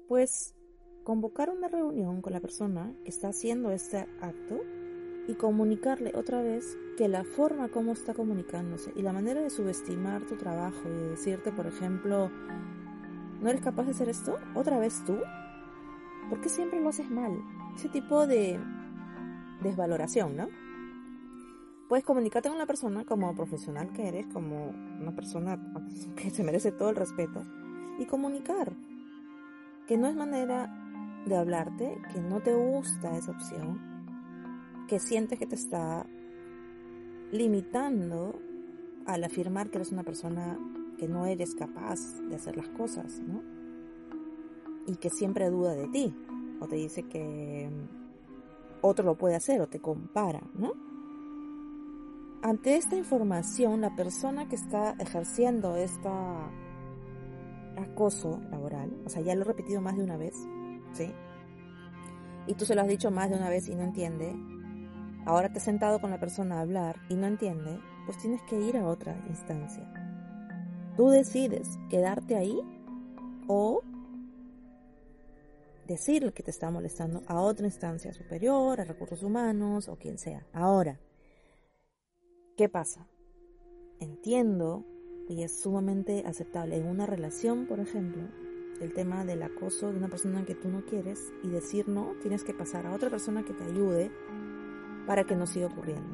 pues 0.07 0.55
convocar 1.03 1.49
una 1.49 1.67
reunión 1.67 2.21
con 2.21 2.33
la 2.33 2.39
persona 2.39 2.93
que 3.03 3.09
está 3.09 3.29
haciendo 3.29 3.71
este 3.71 4.07
acto 4.21 4.61
y 5.27 5.35
comunicarle 5.35 6.11
otra 6.15 6.41
vez 6.41 6.77
que 6.97 7.07
la 7.07 7.23
forma 7.23 7.69
como 7.69 7.93
está 7.93 8.13
comunicándose 8.13 8.91
y 8.95 9.01
la 9.01 9.13
manera 9.13 9.41
de 9.41 9.49
subestimar 9.49 10.25
tu 10.25 10.35
trabajo 10.37 10.81
y 10.85 10.93
de 10.93 11.09
decirte, 11.09 11.51
por 11.51 11.67
ejemplo, 11.67 12.29
¿no 13.41 13.49
eres 13.49 13.61
capaz 13.61 13.83
de 13.85 13.91
hacer 13.91 14.09
esto? 14.09 14.37
¿Otra 14.55 14.79
vez 14.79 15.03
tú? 15.05 15.17
¿Por 16.29 16.41
qué 16.41 16.49
siempre 16.49 16.81
lo 16.81 16.89
haces 16.89 17.09
mal? 17.09 17.39
Ese 17.75 17.89
tipo 17.89 18.27
de 18.27 18.59
desvaloración, 19.61 20.35
¿no? 20.35 20.47
Puedes 21.93 22.05
comunicarte 22.05 22.49
con 22.49 22.57
la 22.57 22.65
persona 22.65 23.05
como 23.05 23.35
profesional 23.35 23.93
que 23.93 24.07
eres, 24.07 24.25
como 24.33 24.69
una 24.99 25.13
persona 25.13 25.59
que 26.15 26.31
se 26.31 26.43
merece 26.43 26.71
todo 26.71 26.89
el 26.89 26.95
respeto, 26.95 27.45
y 27.99 28.07
comunicar 28.07 28.73
que 29.85 29.95
no 29.95 30.07
es 30.07 30.15
manera 30.15 30.75
de 31.27 31.35
hablarte, 31.35 32.01
que 32.11 32.19
no 32.19 32.41
te 32.41 32.55
gusta 32.55 33.15
esa 33.15 33.29
opción, 33.29 33.79
que 34.87 34.97
sientes 34.97 35.37
que 35.37 35.45
te 35.45 35.53
está 35.53 36.07
limitando 37.31 38.41
al 39.05 39.23
afirmar 39.23 39.69
que 39.69 39.77
eres 39.77 39.91
una 39.91 40.01
persona 40.01 40.57
que 40.97 41.07
no 41.07 41.27
eres 41.27 41.53
capaz 41.53 41.99
de 42.27 42.37
hacer 42.37 42.57
las 42.57 42.69
cosas, 42.69 43.19
¿no? 43.19 43.43
Y 44.87 44.95
que 44.95 45.11
siempre 45.11 45.47
duda 45.51 45.75
de 45.75 45.87
ti, 45.89 46.15
o 46.59 46.67
te 46.67 46.75
dice 46.75 47.03
que 47.03 47.69
otro 48.81 49.05
lo 49.05 49.15
puede 49.15 49.35
hacer, 49.35 49.61
o 49.61 49.67
te 49.67 49.77
compara, 49.77 50.41
¿no? 50.55 50.91
Ante 52.43 52.75
esta 52.75 52.97
información, 52.97 53.79
la 53.79 53.95
persona 53.95 54.49
que 54.49 54.57
está 54.57 54.95
ejerciendo 54.99 55.77
este 55.77 56.09
acoso 57.77 58.41
laboral, 58.51 58.91
o 59.05 59.09
sea, 59.09 59.21
ya 59.21 59.33
lo 59.33 59.41
he 59.41 59.45
repetido 59.45 59.79
más 59.79 59.95
de 59.95 60.03
una 60.03 60.17
vez, 60.17 60.35
¿sí? 60.91 61.09
Y 62.45 62.55
tú 62.55 62.65
se 62.65 62.75
lo 62.75 62.81
has 62.81 62.89
dicho 62.89 63.11
más 63.11 63.29
de 63.29 63.37
una 63.37 63.49
vez 63.49 63.69
y 63.69 63.75
no 63.75 63.83
entiende, 63.83 64.35
ahora 65.25 65.53
te 65.53 65.59
has 65.59 65.63
sentado 65.63 66.01
con 66.01 66.11
la 66.11 66.19
persona 66.19 66.57
a 66.57 66.61
hablar 66.61 66.97
y 67.07 67.15
no 67.15 67.27
entiende, 67.27 67.79
pues 68.05 68.17
tienes 68.17 68.41
que 68.43 68.59
ir 68.59 68.75
a 68.75 68.87
otra 68.87 69.15
instancia. 69.29 69.89
Tú 70.97 71.07
decides 71.07 71.79
quedarte 71.89 72.35
ahí 72.35 72.59
o 73.47 73.81
decirle 75.87 76.33
que 76.33 76.43
te 76.43 76.51
está 76.51 76.69
molestando 76.69 77.23
a 77.25 77.39
otra 77.39 77.65
instancia 77.65 78.11
superior, 78.11 78.81
a 78.81 78.83
recursos 78.83 79.23
humanos 79.23 79.87
o 79.87 79.95
quien 79.95 80.17
sea. 80.17 80.45
Ahora, 80.51 80.99
¿Qué 82.55 82.69
pasa? 82.69 83.07
Entiendo 83.99 84.85
y 85.27 85.41
es 85.41 85.59
sumamente 85.59 86.23
aceptable 86.27 86.77
en 86.77 86.87
una 86.87 87.07
relación, 87.07 87.65
por 87.65 87.79
ejemplo, 87.79 88.27
el 88.79 88.93
tema 88.93 89.25
del 89.25 89.41
acoso 89.41 89.91
de 89.91 89.97
una 89.97 90.07
persona 90.07 90.45
que 90.45 90.53
tú 90.53 90.69
no 90.69 90.85
quieres 90.85 91.33
y 91.41 91.49
decir 91.49 91.89
no, 91.89 92.13
tienes 92.21 92.43
que 92.43 92.53
pasar 92.53 92.85
a 92.85 92.93
otra 92.93 93.09
persona 93.09 93.43
que 93.43 93.53
te 93.53 93.63
ayude 93.63 94.11
para 95.07 95.23
que 95.23 95.35
no 95.35 95.47
siga 95.47 95.65
ocurriendo. 95.65 96.07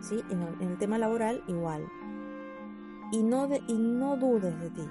¿Sí? 0.00 0.22
En 0.30 0.70
el, 0.70 0.78
tema 0.78 0.96
laboral 0.96 1.44
igual. 1.46 1.86
Y 3.12 3.22
no, 3.22 3.46
de, 3.46 3.60
y 3.68 3.76
no 3.76 4.16
dudes 4.16 4.58
de 4.58 4.70
ti. 4.70 4.88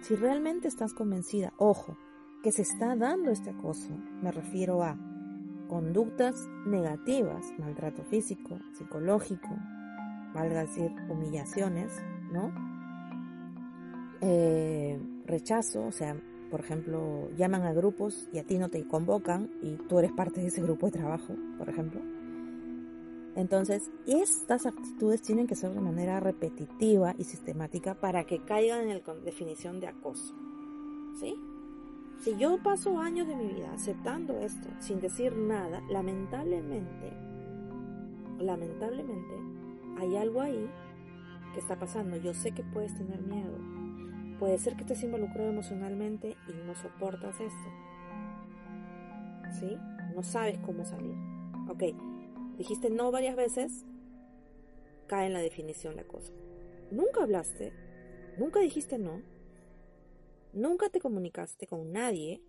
Si 0.00 0.16
realmente 0.16 0.66
estás 0.66 0.94
convencida, 0.94 1.52
ojo, 1.58 1.96
que 2.42 2.50
se 2.50 2.62
está 2.62 2.96
dando 2.96 3.30
este 3.30 3.50
acoso, 3.50 3.96
me 4.20 4.32
refiero 4.32 4.82
a 4.82 4.98
conductas 5.72 6.50
negativas, 6.66 7.46
maltrato 7.58 8.04
físico, 8.04 8.58
psicológico, 8.74 9.48
valga 10.34 10.60
decir, 10.60 10.92
humillaciones, 11.08 11.90
¿no? 12.30 12.52
Eh, 14.20 15.00
rechazo, 15.24 15.86
o 15.86 15.90
sea, 15.90 16.14
por 16.50 16.60
ejemplo, 16.60 17.30
llaman 17.38 17.62
a 17.62 17.72
grupos 17.72 18.28
y 18.34 18.38
a 18.38 18.44
ti 18.44 18.58
no 18.58 18.68
te 18.68 18.86
convocan 18.86 19.50
y 19.62 19.76
tú 19.88 19.98
eres 19.98 20.12
parte 20.12 20.42
de 20.42 20.48
ese 20.48 20.60
grupo 20.60 20.90
de 20.90 20.98
trabajo, 20.98 21.34
por 21.56 21.70
ejemplo. 21.70 22.02
Entonces, 23.34 23.90
estas 24.06 24.66
actitudes 24.66 25.22
tienen 25.22 25.46
que 25.46 25.54
ser 25.54 25.72
de 25.72 25.80
manera 25.80 26.20
repetitiva 26.20 27.14
y 27.16 27.24
sistemática 27.24 27.98
para 27.98 28.24
que 28.24 28.44
caigan 28.44 28.90
en 28.90 29.02
la 29.06 29.14
definición 29.24 29.80
de 29.80 29.86
acoso. 29.86 30.34
¿Sí? 31.18 31.34
Si 32.22 32.36
yo 32.36 32.56
paso 32.62 33.00
años 33.00 33.26
de 33.26 33.34
mi 33.34 33.48
vida 33.48 33.72
aceptando 33.74 34.38
esto 34.38 34.68
sin 34.78 35.00
decir 35.00 35.36
nada, 35.36 35.82
lamentablemente, 35.90 37.12
lamentablemente, 38.38 39.34
hay 39.98 40.14
algo 40.14 40.40
ahí 40.40 40.70
que 41.52 41.58
está 41.58 41.80
pasando. 41.80 42.16
Yo 42.16 42.32
sé 42.32 42.52
que 42.52 42.62
puedes 42.62 42.94
tener 42.94 43.20
miedo. 43.22 43.58
Puede 44.38 44.58
ser 44.58 44.76
que 44.76 44.82
estés 44.82 45.02
involucrado 45.02 45.50
emocionalmente 45.50 46.36
y 46.48 46.52
no 46.64 46.76
soportas 46.76 47.40
esto. 47.40 47.68
¿Sí? 49.58 49.76
No 50.14 50.22
sabes 50.22 50.58
cómo 50.60 50.84
salir. 50.84 51.16
Ok, 51.68 51.82
dijiste 52.56 52.88
no 52.88 53.10
varias 53.10 53.34
veces. 53.34 53.84
cae 55.08 55.26
en 55.26 55.32
la 55.32 55.40
definición 55.40 55.96
la 55.96 56.04
cosa. 56.04 56.32
Nunca 56.92 57.24
hablaste, 57.24 57.72
nunca 58.38 58.60
dijiste 58.60 58.96
no, 58.96 59.22
nunca 60.52 60.88
te 60.88 61.00
comunicaste 61.00 61.66
con 61.66 61.92
nadie. 61.92 62.42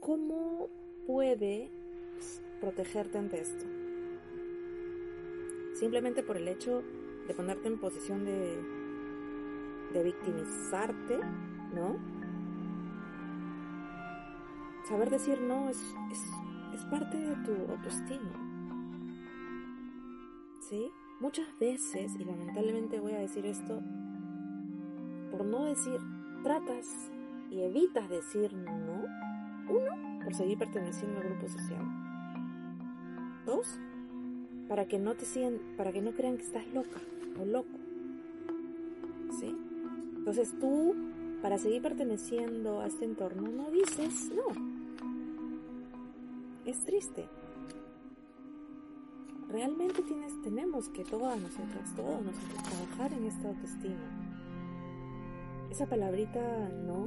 ¿Cómo 0.00 0.68
puede 1.06 1.70
protegerte 2.60 3.18
ante 3.18 3.40
esto? 3.40 3.64
Simplemente 5.74 6.22
por 6.22 6.36
el 6.36 6.48
hecho 6.48 6.82
de 7.26 7.34
ponerte 7.34 7.68
en 7.68 7.78
posición 7.78 8.24
de, 8.24 8.58
de 9.92 10.02
victimizarte, 10.02 11.18
¿no? 11.74 11.96
Saber 14.88 15.10
decir 15.10 15.40
no 15.40 15.68
es, 15.68 15.78
es, 16.12 16.20
es 16.74 16.84
parte 16.86 17.18
de 17.18 17.34
tu 17.44 17.72
autoestima. 17.72 18.42
¿Sí? 20.68 20.90
Muchas 21.20 21.46
veces, 21.58 22.14
y 22.18 22.24
lamentablemente 22.24 23.00
voy 23.00 23.12
a 23.12 23.18
decir 23.18 23.46
esto, 23.46 23.80
por 25.30 25.44
no 25.44 25.64
decir, 25.64 25.98
tratas 26.46 27.10
y 27.50 27.60
evitas 27.62 28.08
decir 28.08 28.52
no. 28.52 29.04
Uno, 29.68 30.20
por 30.22 30.32
seguir 30.32 30.56
perteneciendo 30.56 31.18
al 31.18 31.24
grupo 31.24 31.48
social. 31.48 31.84
Dos, 33.44 33.66
para 34.68 34.86
que 34.86 35.00
no 35.00 35.16
te 35.16 35.24
sigan, 35.24 35.58
para 35.76 35.90
que 35.90 36.00
no 36.00 36.12
crean 36.12 36.36
que 36.36 36.44
estás 36.44 36.64
loca 36.72 37.00
o 37.40 37.44
loco. 37.44 37.76
¿Sí? 39.40 39.56
Entonces 40.18 40.54
tú, 40.60 40.94
para 41.42 41.58
seguir 41.58 41.82
perteneciendo 41.82 42.80
a 42.80 42.86
este 42.86 43.06
entorno, 43.06 43.50
no 43.50 43.68
dices 43.72 44.30
no. 44.30 44.46
Es 46.64 46.78
triste. 46.84 47.28
Realmente 49.48 50.00
tienes, 50.02 50.40
tenemos 50.42 50.90
que 50.90 51.02
todas 51.02 51.40
nosotras, 51.40 51.92
todos 51.96 52.22
nosotros, 52.22 52.62
trabajar 52.62 53.12
en 53.14 53.24
esta 53.24 53.48
autoestima. 53.48 54.15
Esa 55.76 55.84
palabrita 55.84 56.40
no, 56.86 57.04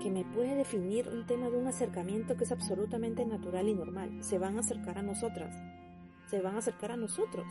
que 0.00 0.08
me 0.08 0.24
puede 0.24 0.54
definir 0.54 1.08
un 1.08 1.26
tema 1.26 1.50
de 1.50 1.56
un 1.56 1.66
acercamiento 1.66 2.36
que 2.36 2.44
es 2.44 2.52
absolutamente 2.52 3.26
natural 3.26 3.68
y 3.68 3.74
normal. 3.74 4.22
Se 4.22 4.38
van 4.38 4.56
a 4.56 4.60
acercar 4.60 4.98
a 4.98 5.02
nosotras, 5.02 5.52
se 6.26 6.40
van 6.40 6.54
a 6.54 6.58
acercar 6.58 6.92
a 6.92 6.96
nosotros. 6.96 7.44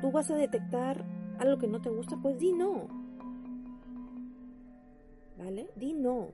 Tú 0.00 0.10
vas 0.10 0.32
a 0.32 0.34
detectar 0.34 1.04
algo 1.38 1.58
que 1.58 1.68
no 1.68 1.80
te 1.80 1.90
gusta, 1.90 2.16
pues 2.20 2.40
di 2.40 2.52
no. 2.52 2.88
¿Vale? 5.38 5.70
Di 5.76 5.92
no. 5.92 6.32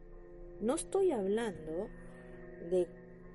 No 0.63 0.75
estoy 0.77 1.11
hablando 1.11 1.91
de 2.71 2.89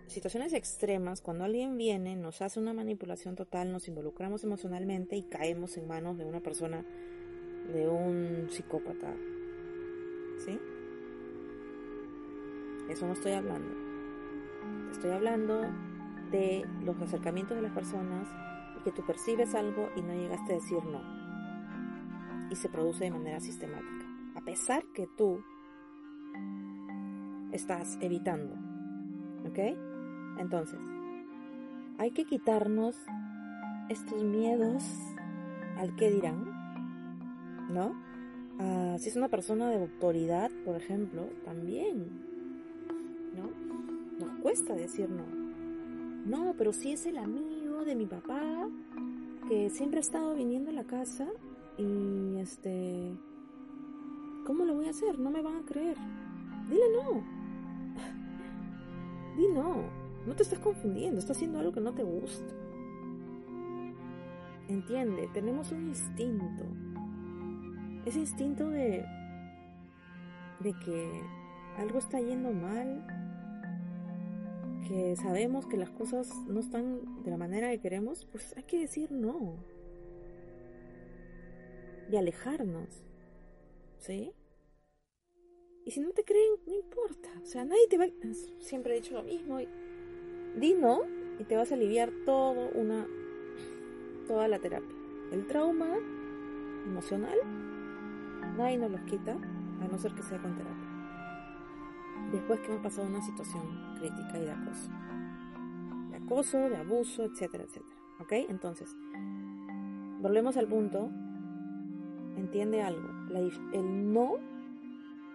situaciones 0.08 0.54
extremas, 0.54 1.22
cuando 1.22 1.44
alguien 1.44 1.78
viene, 1.78 2.16
nos 2.16 2.42
hace 2.42 2.60
una 2.60 2.74
manipulación 2.74 3.36
total, 3.36 3.72
nos 3.72 3.88
involucramos 3.88 4.44
emocionalmente 4.44 5.16
y 5.16 5.22
caemos 5.22 5.78
en 5.78 5.88
manos 5.88 6.18
de 6.18 6.26
una 6.26 6.40
persona, 6.42 6.84
de 7.74 7.88
un 7.88 8.48
psicópata. 8.50 9.14
¿Sí? 10.46 10.60
Eso 12.90 13.06
no 13.06 13.14
estoy 13.14 13.34
hablando. 13.34 13.76
Estoy 14.92 15.12
hablando 15.12 15.62
de 16.32 16.66
los 16.84 17.00
acercamientos 17.02 17.56
de 17.58 17.64
las 17.64 17.74
personas 17.74 18.28
y 18.80 18.84
que 18.84 18.92
tú 18.92 19.06
percibes 19.06 19.56
algo 19.56 19.90
y 19.96 20.02
no 20.02 20.14
llegaste 20.14 20.54
a 20.54 20.56
decir 20.56 20.84
no. 20.86 21.02
Y 22.50 22.56
se 22.56 22.70
produce 22.70 23.06
de 23.06 23.12
manera 23.12 23.40
sistemática. 23.40 24.06
A 24.36 24.42
pesar 24.42 24.84
que 24.94 25.08
tú 25.18 25.44
estás 27.52 27.98
evitando. 28.02 28.56
¿Ok? 29.48 29.60
Entonces, 30.40 30.80
hay 31.98 32.12
que 32.12 32.26
quitarnos 32.26 32.96
estos 33.90 34.24
miedos 34.24 34.84
al 35.78 35.96
que 35.96 36.12
dirán, 36.12 36.57
¿no? 37.70 37.96
Ah, 38.60 38.98
si 39.00 39.10
es 39.10 39.16
una 39.16 39.30
persona 39.30 39.70
de 39.70 39.78
autoridad, 39.78 40.52
por 40.66 40.76
ejemplo, 40.76 41.30
también, 41.46 42.08
¿no? 43.36 43.50
Nos 44.20 44.42
cuesta 44.42 44.74
decir 44.74 45.10
no. 45.10 45.26
No, 46.26 46.56
pero 46.58 46.74
si 46.74 46.92
es 46.92 47.06
el 47.06 47.18
amigo 47.18 47.86
de 47.86 47.96
mi 47.96 48.06
papá 48.06 48.68
que 49.48 49.70
siempre 49.70 50.00
ha 50.00 50.02
estado 50.02 50.36
viniendo 50.36 50.72
a 50.72 50.74
la 50.74 50.84
casa 50.84 51.26
y 51.78 52.38
este, 52.40 53.16
¿cómo 54.46 54.66
lo 54.66 54.76
voy 54.76 54.88
a 54.88 54.90
hacer? 54.90 55.18
No 55.20 55.30
me 55.30 55.42
van 55.42 55.58
a 55.58 55.66
creer. 55.66 55.96
Dile 56.70 56.84
no. 56.94 57.24
Di 59.38 59.48
no. 59.54 59.84
No 60.26 60.36
te 60.36 60.44
estás 60.44 60.60
confundiendo, 60.60 61.20
estás 61.20 61.38
haciendo 61.38 61.60
algo 61.60 61.72
que 61.72 61.80
no 61.80 61.94
te 61.94 62.04
gusta. 62.04 62.54
Entiende, 64.68 65.30
tenemos 65.34 65.72
un 65.72 65.88
instinto. 65.88 66.66
Ese 68.08 68.20
instinto 68.20 68.70
de 68.70 69.04
de 70.62 70.74
que 70.80 71.22
algo 71.78 72.00
está 72.00 72.22
yendo 72.22 72.54
mal, 72.54 73.06
que 74.88 75.18
sabemos 75.18 75.66
que 75.68 75.76
las 75.76 75.90
cosas 75.90 76.34
no 76.48 76.62
están 76.62 77.24
de 77.24 77.32
la 77.32 77.38
manera 77.38 77.70
que 77.70 77.82
queremos, 77.82 78.26
pues 78.32 78.56
hay 78.56 78.64
que 78.64 78.80
decir 78.80 79.12
no. 79.12 79.58
Y 82.10 82.16
alejarnos. 82.16 83.04
¿Sí? 83.98 84.32
Y 85.84 85.92
si 85.92 86.00
no 86.00 86.12
te 86.12 86.24
creen, 86.24 86.54
no 86.66 86.74
importa. 86.76 87.30
O 87.44 87.46
sea, 87.46 87.66
nadie 87.66 87.88
te 87.90 87.98
va... 87.98 88.06
Siempre 88.60 88.94
he 88.94 89.02
dicho 89.02 89.16
lo 89.16 89.24
mismo. 89.24 89.58
Di 90.56 90.74
no 90.74 91.02
y 91.40 91.44
te 91.44 91.58
vas 91.58 91.72
a 91.72 91.76
aliviar 91.76 92.10
todo 92.26 92.70
una, 92.74 93.06
toda 94.28 94.48
la 94.48 94.60
terapia. 94.60 94.96
El 95.34 95.46
trauma 95.48 95.98
emocional, 96.86 97.38
nadie 98.58 98.78
nos 98.78 98.92
los 98.92 99.02
quita, 99.02 99.34
a 99.34 99.88
no 99.88 99.98
ser 99.98 100.14
que 100.14 100.24
sea 100.24 100.42
con 100.42 100.56
terapia. 100.56 100.88
Después 102.32 102.60
que 102.60 102.68
hemos 102.68 102.82
pasado 102.82 103.08
una 103.08 103.22
situación 103.22 103.64
crítica 104.00 104.38
y 104.38 104.42
de 104.42 104.52
acoso. 104.52 104.90
De 106.10 106.18
acoso, 106.18 106.58
de 106.58 106.78
abuso, 106.78 107.24
etcétera, 107.24 107.64
etcétera. 107.64 107.96
¿Ok? 108.20 108.32
Entonces, 108.50 108.96
volvemos 110.20 110.58
al 110.58 110.68
punto. 110.68 111.10
Entiende 112.36 112.82
algo. 112.82 113.08
el 113.74 114.14
no 114.14 114.36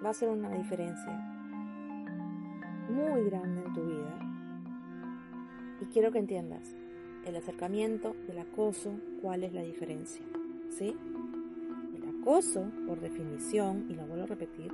va 0.04 0.10
a 0.10 0.14
ser 0.14 0.28
una 0.28 0.50
diferencia 0.50 1.12
muy 2.90 3.24
grande 3.24 3.64
en 3.64 3.72
tu 3.72 3.84
vida 3.84 4.18
y 5.80 5.86
quiero 5.86 6.12
que 6.12 6.18
entiendas 6.18 6.76
el 7.24 7.36
acercamiento, 7.36 8.14
el 8.28 8.38
acoso, 8.38 8.92
cuál 9.20 9.44
es 9.44 9.52
la 9.52 9.62
diferencia. 9.62 10.24
¿Sí? 10.70 10.96
Acoso, 12.22 12.70
por 12.86 13.00
definición, 13.00 13.86
y 13.90 13.94
lo 13.94 14.06
vuelvo 14.06 14.22
a 14.22 14.26
repetir, 14.28 14.72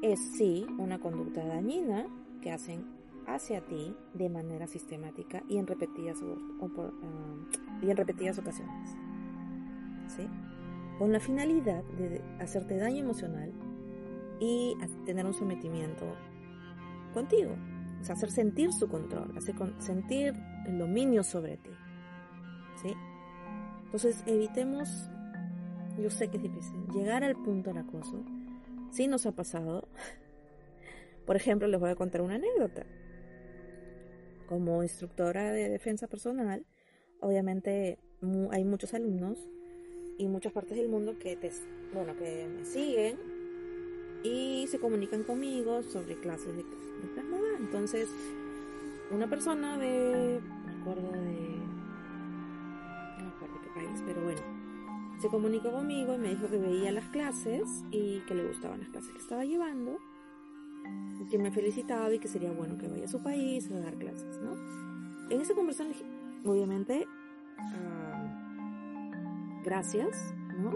es 0.00 0.18
sí 0.38 0.66
una 0.78 0.98
conducta 0.98 1.44
dañina 1.44 2.06
que 2.40 2.50
hacen 2.50 2.86
hacia 3.26 3.60
ti 3.60 3.94
de 4.14 4.30
manera 4.30 4.66
sistemática 4.66 5.42
y 5.46 5.58
en 5.58 5.66
repetidas, 5.66 6.16
ah, 6.22 6.66
y 7.82 7.90
en 7.90 7.96
repetidas 7.98 8.38
ocasiones. 8.38 8.96
¿Sí? 10.06 10.26
Con 10.98 11.12
la 11.12 11.20
finalidad 11.20 11.84
de 11.84 12.22
hacerte 12.40 12.78
daño 12.78 13.04
emocional 13.04 13.52
y 14.40 14.74
tener 15.04 15.26
un 15.26 15.34
sometimiento 15.34 16.06
contigo, 17.12 17.56
hacer 18.08 18.30
sentir 18.30 18.72
su 18.72 18.88
control, 18.88 19.36
hacer 19.36 19.54
sentir 19.80 20.32
el 20.66 20.78
dominio 20.78 21.22
sobre 21.22 21.58
ti. 21.58 21.70
¿Sí? 22.82 22.94
Entonces, 23.84 24.22
evitemos, 24.26 25.10
yo 26.00 26.10
sé 26.10 26.28
que 26.28 26.36
es 26.36 26.42
difícil, 26.42 26.86
llegar 26.92 27.24
al 27.24 27.36
punto 27.36 27.70
del 27.70 27.78
acoso. 27.78 28.24
Sí 28.90 29.06
nos 29.06 29.26
ha 29.26 29.32
pasado. 29.32 29.88
Por 31.26 31.36
ejemplo, 31.36 31.68
les 31.68 31.78
voy 31.78 31.90
a 31.90 31.96
contar 31.96 32.22
una 32.22 32.36
anécdota. 32.36 32.86
Como 34.48 34.82
instructora 34.82 35.52
de 35.52 35.68
defensa 35.68 36.06
personal, 36.06 36.64
obviamente 37.20 37.98
hay 38.50 38.64
muchos 38.64 38.94
alumnos 38.94 39.38
y 40.16 40.26
muchas 40.26 40.52
partes 40.52 40.76
del 40.76 40.88
mundo 40.88 41.18
que 41.18 41.36
te, 41.36 41.50
bueno, 41.92 42.16
que 42.16 42.48
me 42.48 42.64
siguen 42.64 43.18
y 44.24 44.66
se 44.68 44.78
comunican 44.78 45.22
conmigo 45.22 45.82
sobre 45.82 46.14
clases 46.16 46.56
de, 46.56 46.62
de 46.62 47.60
Entonces, 47.60 48.08
una 49.10 49.28
persona 49.28 49.78
de, 49.78 50.40
me 50.64 50.80
acuerdo 50.80 51.12
de, 51.12 51.58
no 53.18 53.24
me 53.24 53.30
acuerdo 53.30 53.60
qué 53.62 53.70
país, 53.74 54.02
pero 54.06 54.22
bueno, 54.22 54.57
se 55.20 55.28
comunicó 55.28 55.72
conmigo 55.72 56.14
y 56.14 56.18
me 56.18 56.28
dijo 56.28 56.48
que 56.48 56.58
veía 56.58 56.92
las 56.92 57.08
clases 57.08 57.84
y 57.90 58.20
que 58.20 58.34
le 58.34 58.46
gustaban 58.46 58.80
las 58.80 58.88
clases 58.90 59.12
que 59.12 59.18
estaba 59.18 59.44
llevando 59.44 59.98
y 61.20 61.26
que 61.28 61.38
me 61.38 61.50
felicitaba 61.50 62.12
y 62.12 62.18
que 62.18 62.28
sería 62.28 62.52
bueno 62.52 62.78
que 62.78 62.88
vaya 62.88 63.04
a 63.04 63.08
su 63.08 63.22
país 63.22 63.70
a 63.70 63.80
dar 63.80 63.96
clases, 63.96 64.38
¿no? 64.40 64.54
En 65.30 65.40
esa 65.40 65.54
conversación, 65.54 66.08
obviamente, 66.44 67.06
ah, 67.58 69.10
gracias, 69.64 70.32
¿no? 70.56 70.72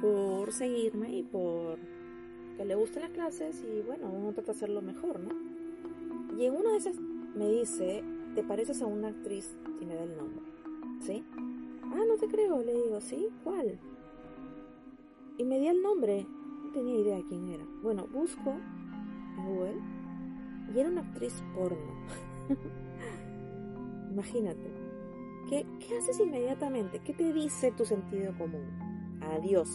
Por 0.00 0.52
seguirme 0.52 1.16
y 1.16 1.22
por 1.22 1.78
que 2.56 2.64
le 2.64 2.74
gusten 2.74 3.02
las 3.02 3.12
clases 3.12 3.64
y 3.64 3.82
bueno, 3.82 4.10
uno 4.10 4.32
trata 4.32 4.52
de 4.52 4.56
hacerlo 4.56 4.82
mejor, 4.82 5.20
¿no? 5.20 5.30
Y 6.36 6.44
en 6.44 6.54
una 6.54 6.72
de 6.72 6.76
esas 6.76 6.96
me 7.34 7.48
dice, 7.48 8.04
te 8.34 8.42
pareces 8.42 8.82
a 8.82 8.86
una 8.86 9.08
actriz 9.08 9.56
y 9.80 9.86
me 9.86 9.94
da 9.94 10.02
el 10.02 10.16
nombre. 10.16 10.42
¿Sí? 11.00 11.24
Ah, 11.92 12.04
no 12.06 12.16
te 12.16 12.28
creo, 12.28 12.62
le 12.62 12.74
digo, 12.74 13.00
¿sí? 13.00 13.28
¿Cuál? 13.44 13.78
Y 15.38 15.44
me 15.44 15.58
di 15.58 15.68
el 15.68 15.82
nombre. 15.82 16.26
No 16.64 16.72
tenía 16.72 16.98
idea 16.98 17.22
quién 17.28 17.48
era. 17.48 17.64
Bueno, 17.82 18.06
busco 18.12 18.50
en 18.50 19.46
Google 19.46 19.80
y 20.74 20.78
era 20.78 20.90
una 20.90 21.00
actriz 21.00 21.42
porno. 21.54 21.92
Imagínate. 24.10 24.72
¿Qué, 25.48 25.64
¿Qué 25.78 25.96
haces 25.96 26.20
inmediatamente? 26.20 27.00
¿Qué 27.00 27.14
te 27.14 27.32
dice 27.32 27.72
tu 27.72 27.84
sentido 27.84 28.36
común? 28.36 28.68
Adiós. 29.22 29.68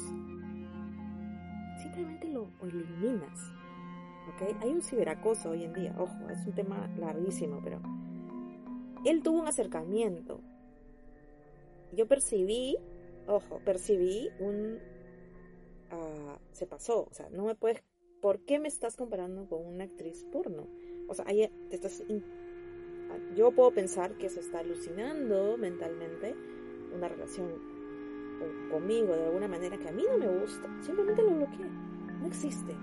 Simplemente 1.81 2.27
lo 2.29 2.47
eliminas. 2.61 3.51
¿Ok? 4.29 4.55
Hay 4.61 4.69
un 4.69 4.81
ciberacoso 4.81 5.51
hoy 5.51 5.63
en 5.63 5.73
día. 5.73 5.95
Ojo, 5.97 6.29
es 6.29 6.45
un 6.45 6.53
tema 6.53 6.87
larguísimo, 6.97 7.59
pero 7.63 7.79
él 9.05 9.21
tuvo 9.21 9.41
un 9.41 9.47
acercamiento. 9.47 10.41
Yo 11.93 12.07
percibí, 12.07 12.77
ojo, 13.27 13.59
percibí 13.63 14.29
un... 14.39 14.79
Uh, 15.91 16.37
se 16.51 16.65
pasó, 16.65 17.07
o 17.09 17.13
sea, 17.13 17.29
no 17.29 17.45
me 17.45 17.55
puedes... 17.55 17.83
¿Por 18.21 18.39
qué 18.45 18.59
me 18.59 18.67
estás 18.67 18.95
comparando 18.95 19.47
con 19.47 19.65
una 19.65 19.83
actriz 19.83 20.25
porno? 20.31 20.67
O 21.07 21.13
sea, 21.13 21.25
ahí 21.27 21.49
te 21.69 21.75
estás... 21.75 22.03
Yo 23.35 23.51
puedo 23.51 23.71
pensar 23.71 24.17
que 24.17 24.29
se 24.29 24.39
está 24.39 24.59
alucinando 24.59 25.57
mentalmente 25.57 26.35
una 26.95 27.07
relación 27.07 27.73
conmigo 28.71 29.15
de 29.15 29.25
alguna 29.25 29.47
manera 29.47 29.77
que 29.77 29.89
a 29.89 29.91
mí 29.91 30.03
no 30.09 30.17
me 30.17 30.27
gusta. 30.39 30.69
Simplemente 30.81 31.21
lo 31.21 31.31
bloqueé. 31.31 31.69
No 32.19 32.27
existe. 32.27 32.75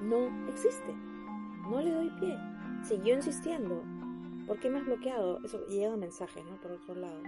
No 0.00 0.48
existe. 0.48 0.94
No 1.70 1.80
le 1.80 1.90
doy 1.90 2.10
pie. 2.20 2.36
Siguió 2.82 3.14
insistiendo. 3.14 3.82
¿Por 4.48 4.58
qué 4.58 4.70
me 4.70 4.78
has 4.78 4.86
bloqueado? 4.86 5.40
Eso 5.44 5.66
llega 5.66 5.94
mensaje, 5.98 6.42
¿no? 6.42 6.58
Por 6.62 6.72
otro 6.72 6.94
lado. 6.94 7.20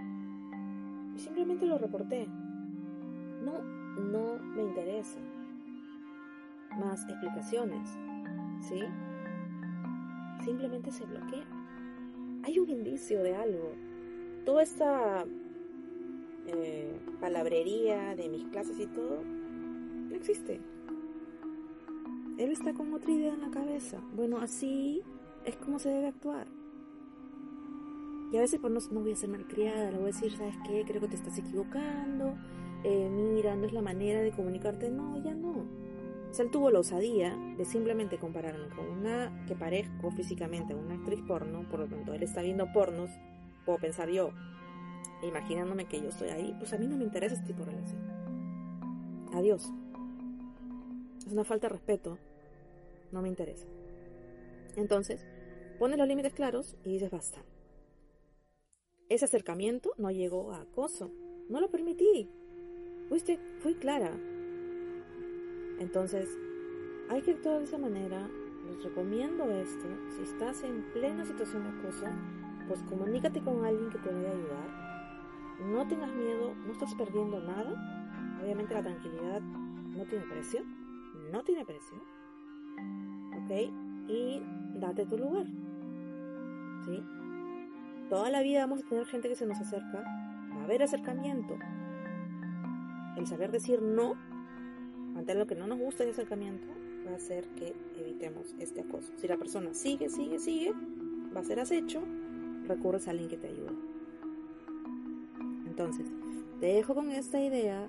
Y 1.15 1.19
simplemente 1.19 1.67
lo 1.67 1.77
reporté. 1.77 2.25
No, 2.25 3.61
no 4.01 4.39
me 4.55 4.63
interesa. 4.63 5.19
Más 6.79 7.07
explicaciones. 7.07 7.87
¿Sí? 8.61 8.81
Simplemente 10.43 10.89
se 10.91 11.05
bloquea. 11.05 11.45
Hay 12.43 12.57
un 12.57 12.71
indicio 12.71 13.21
de 13.21 13.35
algo. 13.35 13.71
Toda 14.43 14.63
esta 14.63 15.23
eh, 16.47 16.99
palabrería 17.19 18.15
de 18.15 18.29
mis 18.29 18.45
clases 18.45 18.79
y 18.79 18.87
todo 18.87 19.21
no 19.23 20.15
existe. 20.15 20.59
Él 22.39 22.51
está 22.51 22.73
con 22.73 22.91
otra 22.95 23.11
idea 23.11 23.31
en 23.31 23.41
la 23.41 23.51
cabeza. 23.51 23.99
Bueno, 24.15 24.39
así 24.39 25.03
es 25.45 25.55
como 25.57 25.77
se 25.77 25.89
debe 25.89 26.07
actuar. 26.07 26.47
Y 28.31 28.37
a 28.37 28.41
veces 28.41 28.59
pues, 28.61 28.91
no, 28.91 29.01
voy 29.01 29.11
a 29.11 29.15
ser 29.15 29.29
malcriada, 29.29 29.91
le 29.91 29.97
voy 29.97 30.09
a 30.09 30.13
decir, 30.13 30.31
¿sabes 30.31 30.55
qué? 30.65 30.83
Creo 30.87 31.01
que 31.01 31.09
te 31.09 31.15
estás 31.15 31.37
equivocando. 31.37 32.35
Eh, 32.83 33.09
mira, 33.09 33.55
no 33.55 33.65
es 33.65 33.73
la 33.73 33.81
manera 33.81 34.21
de 34.21 34.31
comunicarte. 34.31 34.89
No, 34.89 35.21
ya 35.21 35.33
no. 35.33 35.51
O 35.51 36.41
él 36.41 36.49
tuvo 36.49 36.71
la 36.71 36.79
osadía 36.79 37.35
de 37.57 37.65
simplemente 37.65 38.17
compararme 38.17 38.69
con 38.69 38.87
una 38.87 39.45
que 39.47 39.55
parezco 39.55 40.11
físicamente 40.11 40.71
a 40.71 40.77
una 40.77 40.95
actriz 40.95 41.19
porno, 41.27 41.67
por 41.69 41.81
lo 41.81 41.87
tanto, 41.87 42.13
él 42.13 42.23
está 42.23 42.41
viendo 42.41 42.71
pornos, 42.71 43.09
puedo 43.65 43.79
pensar 43.79 44.09
yo, 44.09 44.29
imaginándome 45.23 45.85
que 45.85 46.01
yo 46.01 46.07
estoy 46.07 46.29
ahí, 46.29 46.55
pues 46.57 46.71
a 46.71 46.77
mí 46.77 46.87
no 46.87 46.95
me 46.95 47.03
interesa 47.03 47.35
este 47.35 47.47
tipo 47.47 47.65
de 47.65 47.71
relación. 47.71 47.99
Adiós. 49.33 49.69
Es 51.25 51.33
una 51.33 51.43
falta 51.43 51.67
de 51.67 51.73
respeto. 51.73 52.17
No 53.11 53.21
me 53.21 53.27
interesa. 53.27 53.67
Entonces, 54.77 55.25
pones 55.79 55.97
los 55.97 56.07
límites 56.07 56.33
claros 56.33 56.77
y 56.85 56.93
dices 56.93 57.11
basta. 57.11 57.39
Ese 59.11 59.25
acercamiento 59.25 59.91
no 59.97 60.09
llegó 60.09 60.53
a 60.53 60.61
acoso. 60.61 61.11
No 61.49 61.59
lo 61.59 61.69
permití. 61.69 62.29
Fuiste, 63.09 63.41
fui 63.59 63.75
clara. 63.75 64.17
Entonces, 65.79 66.29
hay 67.09 67.21
que 67.21 67.31
actuar 67.31 67.57
de 67.57 67.65
esa 67.65 67.77
manera. 67.77 68.29
Les 68.69 68.81
recomiendo 68.81 69.51
esto. 69.51 69.85
Si 70.15 70.23
estás 70.23 70.63
en 70.63 70.85
plena 70.93 71.25
situación 71.25 71.63
de 71.63 71.69
acoso, 71.77 72.05
pues 72.69 72.81
comunícate 72.83 73.41
con 73.41 73.65
alguien 73.65 73.89
que 73.89 73.97
te 73.97 74.13
vaya 74.13 74.29
a 74.29 74.31
ayudar. 74.31 75.59
No 75.65 75.85
tengas 75.89 76.13
miedo, 76.13 76.55
no 76.65 76.71
estás 76.71 76.95
perdiendo 76.95 77.41
nada. 77.41 78.39
Obviamente 78.41 78.73
la 78.73 78.81
tranquilidad 78.81 79.41
no 79.41 80.05
tiene 80.05 80.25
precio. 80.25 80.61
No 81.33 81.43
tiene 81.43 81.65
precio. 81.65 81.97
¿Ok? 83.43 83.51
Y 84.07 84.41
date 84.79 85.05
tu 85.05 85.17
lugar. 85.17 85.47
¿Sí? 86.85 87.03
Toda 88.11 88.29
la 88.29 88.41
vida 88.41 88.59
vamos 88.59 88.83
a 88.83 88.89
tener 88.89 89.05
gente 89.05 89.29
que 89.29 89.35
se 89.35 89.45
nos 89.45 89.57
acerca, 89.61 90.03
va 90.53 90.59
a 90.59 90.63
haber 90.65 90.83
acercamiento. 90.83 91.57
El 93.15 93.25
saber 93.25 93.51
decir 93.51 93.81
no 93.81 94.17
ante 95.15 95.33
lo 95.33 95.47
que 95.47 95.55
no 95.55 95.65
nos 95.65 95.79
gusta 95.79 96.03
de 96.03 96.09
acercamiento 96.09 96.67
va 97.07 97.11
a 97.11 97.15
hacer 97.15 97.47
que 97.55 97.73
evitemos 97.97 98.53
este 98.59 98.81
acoso. 98.81 99.13
Si 99.15 99.29
la 99.29 99.37
persona 99.37 99.73
sigue, 99.73 100.09
sigue, 100.09 100.39
sigue, 100.39 100.73
va 101.33 101.39
a 101.39 101.45
ser 101.45 101.61
acecho, 101.61 102.01
recurres 102.67 103.07
a 103.07 103.11
alguien 103.11 103.29
que 103.29 103.37
te 103.37 103.47
ayude. 103.47 103.77
Entonces, 105.65 106.05
te 106.59 106.65
dejo 106.65 106.93
con 106.93 107.11
esta 107.11 107.39
idea. 107.41 107.87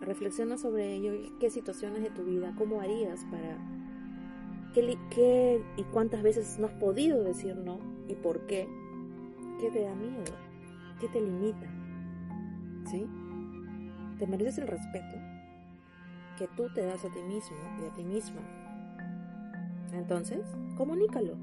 reflexiona 0.00 0.56
sobre 0.56 0.94
ello, 0.94 1.12
qué 1.40 1.50
situaciones 1.50 2.04
de 2.04 2.10
tu 2.10 2.22
vida, 2.22 2.54
cómo 2.56 2.80
harías 2.80 3.24
para 3.24 3.58
¿Qué, 4.74 5.62
y 5.76 5.82
cuántas 5.84 6.22
veces 6.22 6.58
no 6.58 6.66
has 6.66 6.74
podido 6.74 7.22
decir 7.24 7.56
no? 7.56 7.78
¿Y 8.08 8.14
por 8.14 8.46
qué? 8.46 8.68
¿Qué 9.60 9.70
te 9.70 9.82
da 9.82 9.94
miedo? 9.94 10.32
¿Qué 11.00 11.08
te 11.08 11.20
limita? 11.20 11.66
¿Sí? 12.90 13.06
Te 14.18 14.26
mereces 14.26 14.58
el 14.58 14.68
respeto 14.68 15.18
que 16.38 16.46
tú 16.56 16.68
te 16.72 16.82
das 16.82 17.04
a 17.04 17.12
ti 17.12 17.20
mismo 17.22 17.56
y 17.82 17.86
a 17.86 17.94
ti 17.94 18.04
misma. 18.04 18.40
Entonces, 19.92 20.46
comunícalo. 20.76 21.36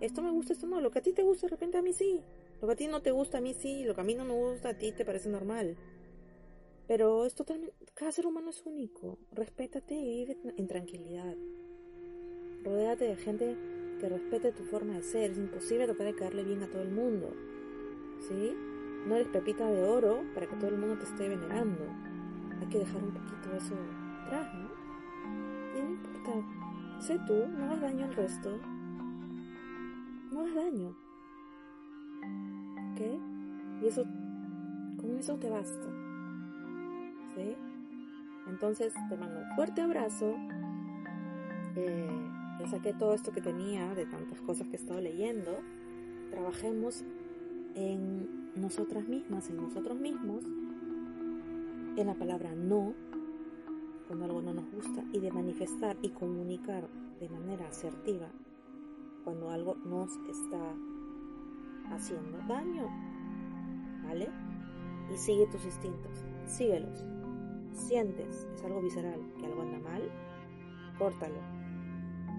Esto 0.00 0.22
me 0.22 0.30
gusta, 0.30 0.52
esto 0.52 0.66
no. 0.66 0.80
Lo 0.80 0.90
que 0.90 0.98
a 0.98 1.02
ti 1.02 1.12
te 1.12 1.22
gusta, 1.22 1.46
de 1.46 1.52
repente 1.52 1.78
a 1.78 1.82
mí 1.82 1.94
sí. 1.94 2.22
Lo 2.60 2.68
que 2.68 2.74
a 2.74 2.76
ti 2.76 2.86
no 2.86 3.00
te 3.00 3.12
gusta, 3.12 3.38
a 3.38 3.40
mí 3.40 3.54
sí. 3.54 3.84
Lo 3.84 3.94
que 3.94 4.02
a 4.02 4.04
mí 4.04 4.14
no 4.14 4.24
me 4.24 4.34
gusta, 4.34 4.70
a 4.70 4.74
ti 4.74 4.92
te 4.92 5.06
parece 5.06 5.30
normal. 5.30 5.76
Pero 6.86 7.24
es 7.24 7.34
totalmente. 7.34 7.74
Cada 7.94 8.12
ser 8.12 8.26
humano 8.26 8.50
es 8.50 8.62
único. 8.66 9.18
Respétate 9.32 9.94
y 9.94 10.26
vive 10.26 10.38
en 10.56 10.66
tranquilidad. 10.66 11.34
Rodéate 12.66 13.04
de 13.04 13.14
gente 13.14 13.56
que 14.00 14.08
respete 14.08 14.50
tu 14.50 14.64
forma 14.64 14.94
de 14.94 15.02
ser. 15.04 15.30
Es 15.30 15.38
imposible 15.38 15.84
tratar 15.84 16.06
de 16.06 16.14
caerle 16.16 16.42
bien 16.42 16.64
a 16.64 16.66
todo 16.66 16.82
el 16.82 16.90
mundo. 16.90 17.32
¿Sí? 18.28 18.56
No 19.06 19.14
eres 19.14 19.28
pepita 19.28 19.70
de 19.70 19.84
oro 19.84 20.24
para 20.34 20.48
que 20.48 20.56
todo 20.56 20.70
el 20.70 20.78
mundo 20.78 20.98
te 20.98 21.04
esté 21.04 21.28
venerando. 21.28 21.84
Hay 22.60 22.66
que 22.66 22.80
dejar 22.80 23.04
un 23.04 23.12
poquito 23.12 23.56
eso 23.56 23.76
atrás, 24.24 24.52
¿no? 24.54 24.68
Y 25.78 25.82
no 25.82 25.90
importa. 25.90 26.32
Sé 27.00 27.20
tú, 27.24 27.46
no 27.56 27.66
hagas 27.66 27.82
daño 27.82 28.04
al 28.06 28.14
resto. 28.14 28.58
No 30.32 30.40
hagas 30.40 30.54
daño. 30.56 30.88
¿Ok? 32.92 33.00
Y 33.80 33.86
eso, 33.86 34.04
con 35.00 35.16
eso 35.16 35.36
te 35.36 35.50
basta. 35.50 35.86
¿Sí? 37.36 37.56
Entonces 38.48 38.92
te 39.08 39.16
mando 39.16 39.38
un 39.38 39.54
fuerte 39.54 39.82
abrazo. 39.82 40.34
Eh, 41.76 42.35
le 42.58 42.66
saqué 42.68 42.92
todo 42.92 43.14
esto 43.14 43.32
que 43.32 43.40
tenía 43.40 43.94
de 43.94 44.06
tantas 44.06 44.40
cosas 44.40 44.66
que 44.68 44.76
he 44.76 44.80
estado 44.80 45.00
leyendo. 45.00 45.58
Trabajemos 46.30 47.04
en 47.74 48.50
nosotras 48.54 49.06
mismas, 49.06 49.50
en 49.50 49.56
nosotros 49.56 49.98
mismos, 49.98 50.44
en 51.96 52.06
la 52.06 52.14
palabra 52.14 52.54
no, 52.54 52.94
cuando 54.06 54.24
algo 54.24 54.42
no 54.42 54.54
nos 54.54 54.70
gusta, 54.70 55.04
y 55.12 55.18
de 55.20 55.30
manifestar 55.30 55.96
y 56.02 56.10
comunicar 56.10 56.88
de 57.20 57.28
manera 57.28 57.66
asertiva 57.68 58.28
cuando 59.24 59.50
algo 59.50 59.74
nos 59.84 60.10
está 60.28 60.74
haciendo 61.90 62.38
daño. 62.48 62.88
¿Vale? 64.04 64.28
Y 65.12 65.16
sigue 65.16 65.46
tus 65.48 65.64
instintos, 65.64 66.24
síguelos. 66.46 67.04
Sientes, 67.72 68.48
es 68.54 68.64
algo 68.64 68.80
visceral, 68.80 69.20
que 69.38 69.46
algo 69.46 69.62
anda 69.62 69.78
mal, 69.80 70.02
córtalo, 70.98 71.55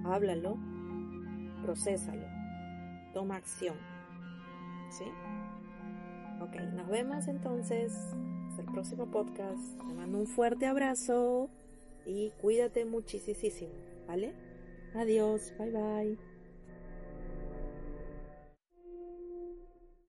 háblalo, 0.05 0.57
procésalo, 1.63 2.25
toma 3.13 3.35
acción. 3.37 3.75
¿Sí? 4.89 5.05
Ok, 6.41 6.55
nos 6.73 6.87
vemos 6.87 7.27
entonces. 7.27 7.93
Hasta 8.49 8.61
el 8.61 8.71
próximo 8.71 9.05
podcast. 9.11 9.77
Te 9.87 9.93
mando 9.93 10.19
un 10.19 10.27
fuerte 10.27 10.65
abrazo 10.65 11.49
y 12.05 12.31
cuídate 12.41 12.85
muchísimo, 12.85 13.73
¿vale? 14.07 14.33
Adiós, 14.95 15.53
bye 15.59 15.71
bye. 15.71 16.36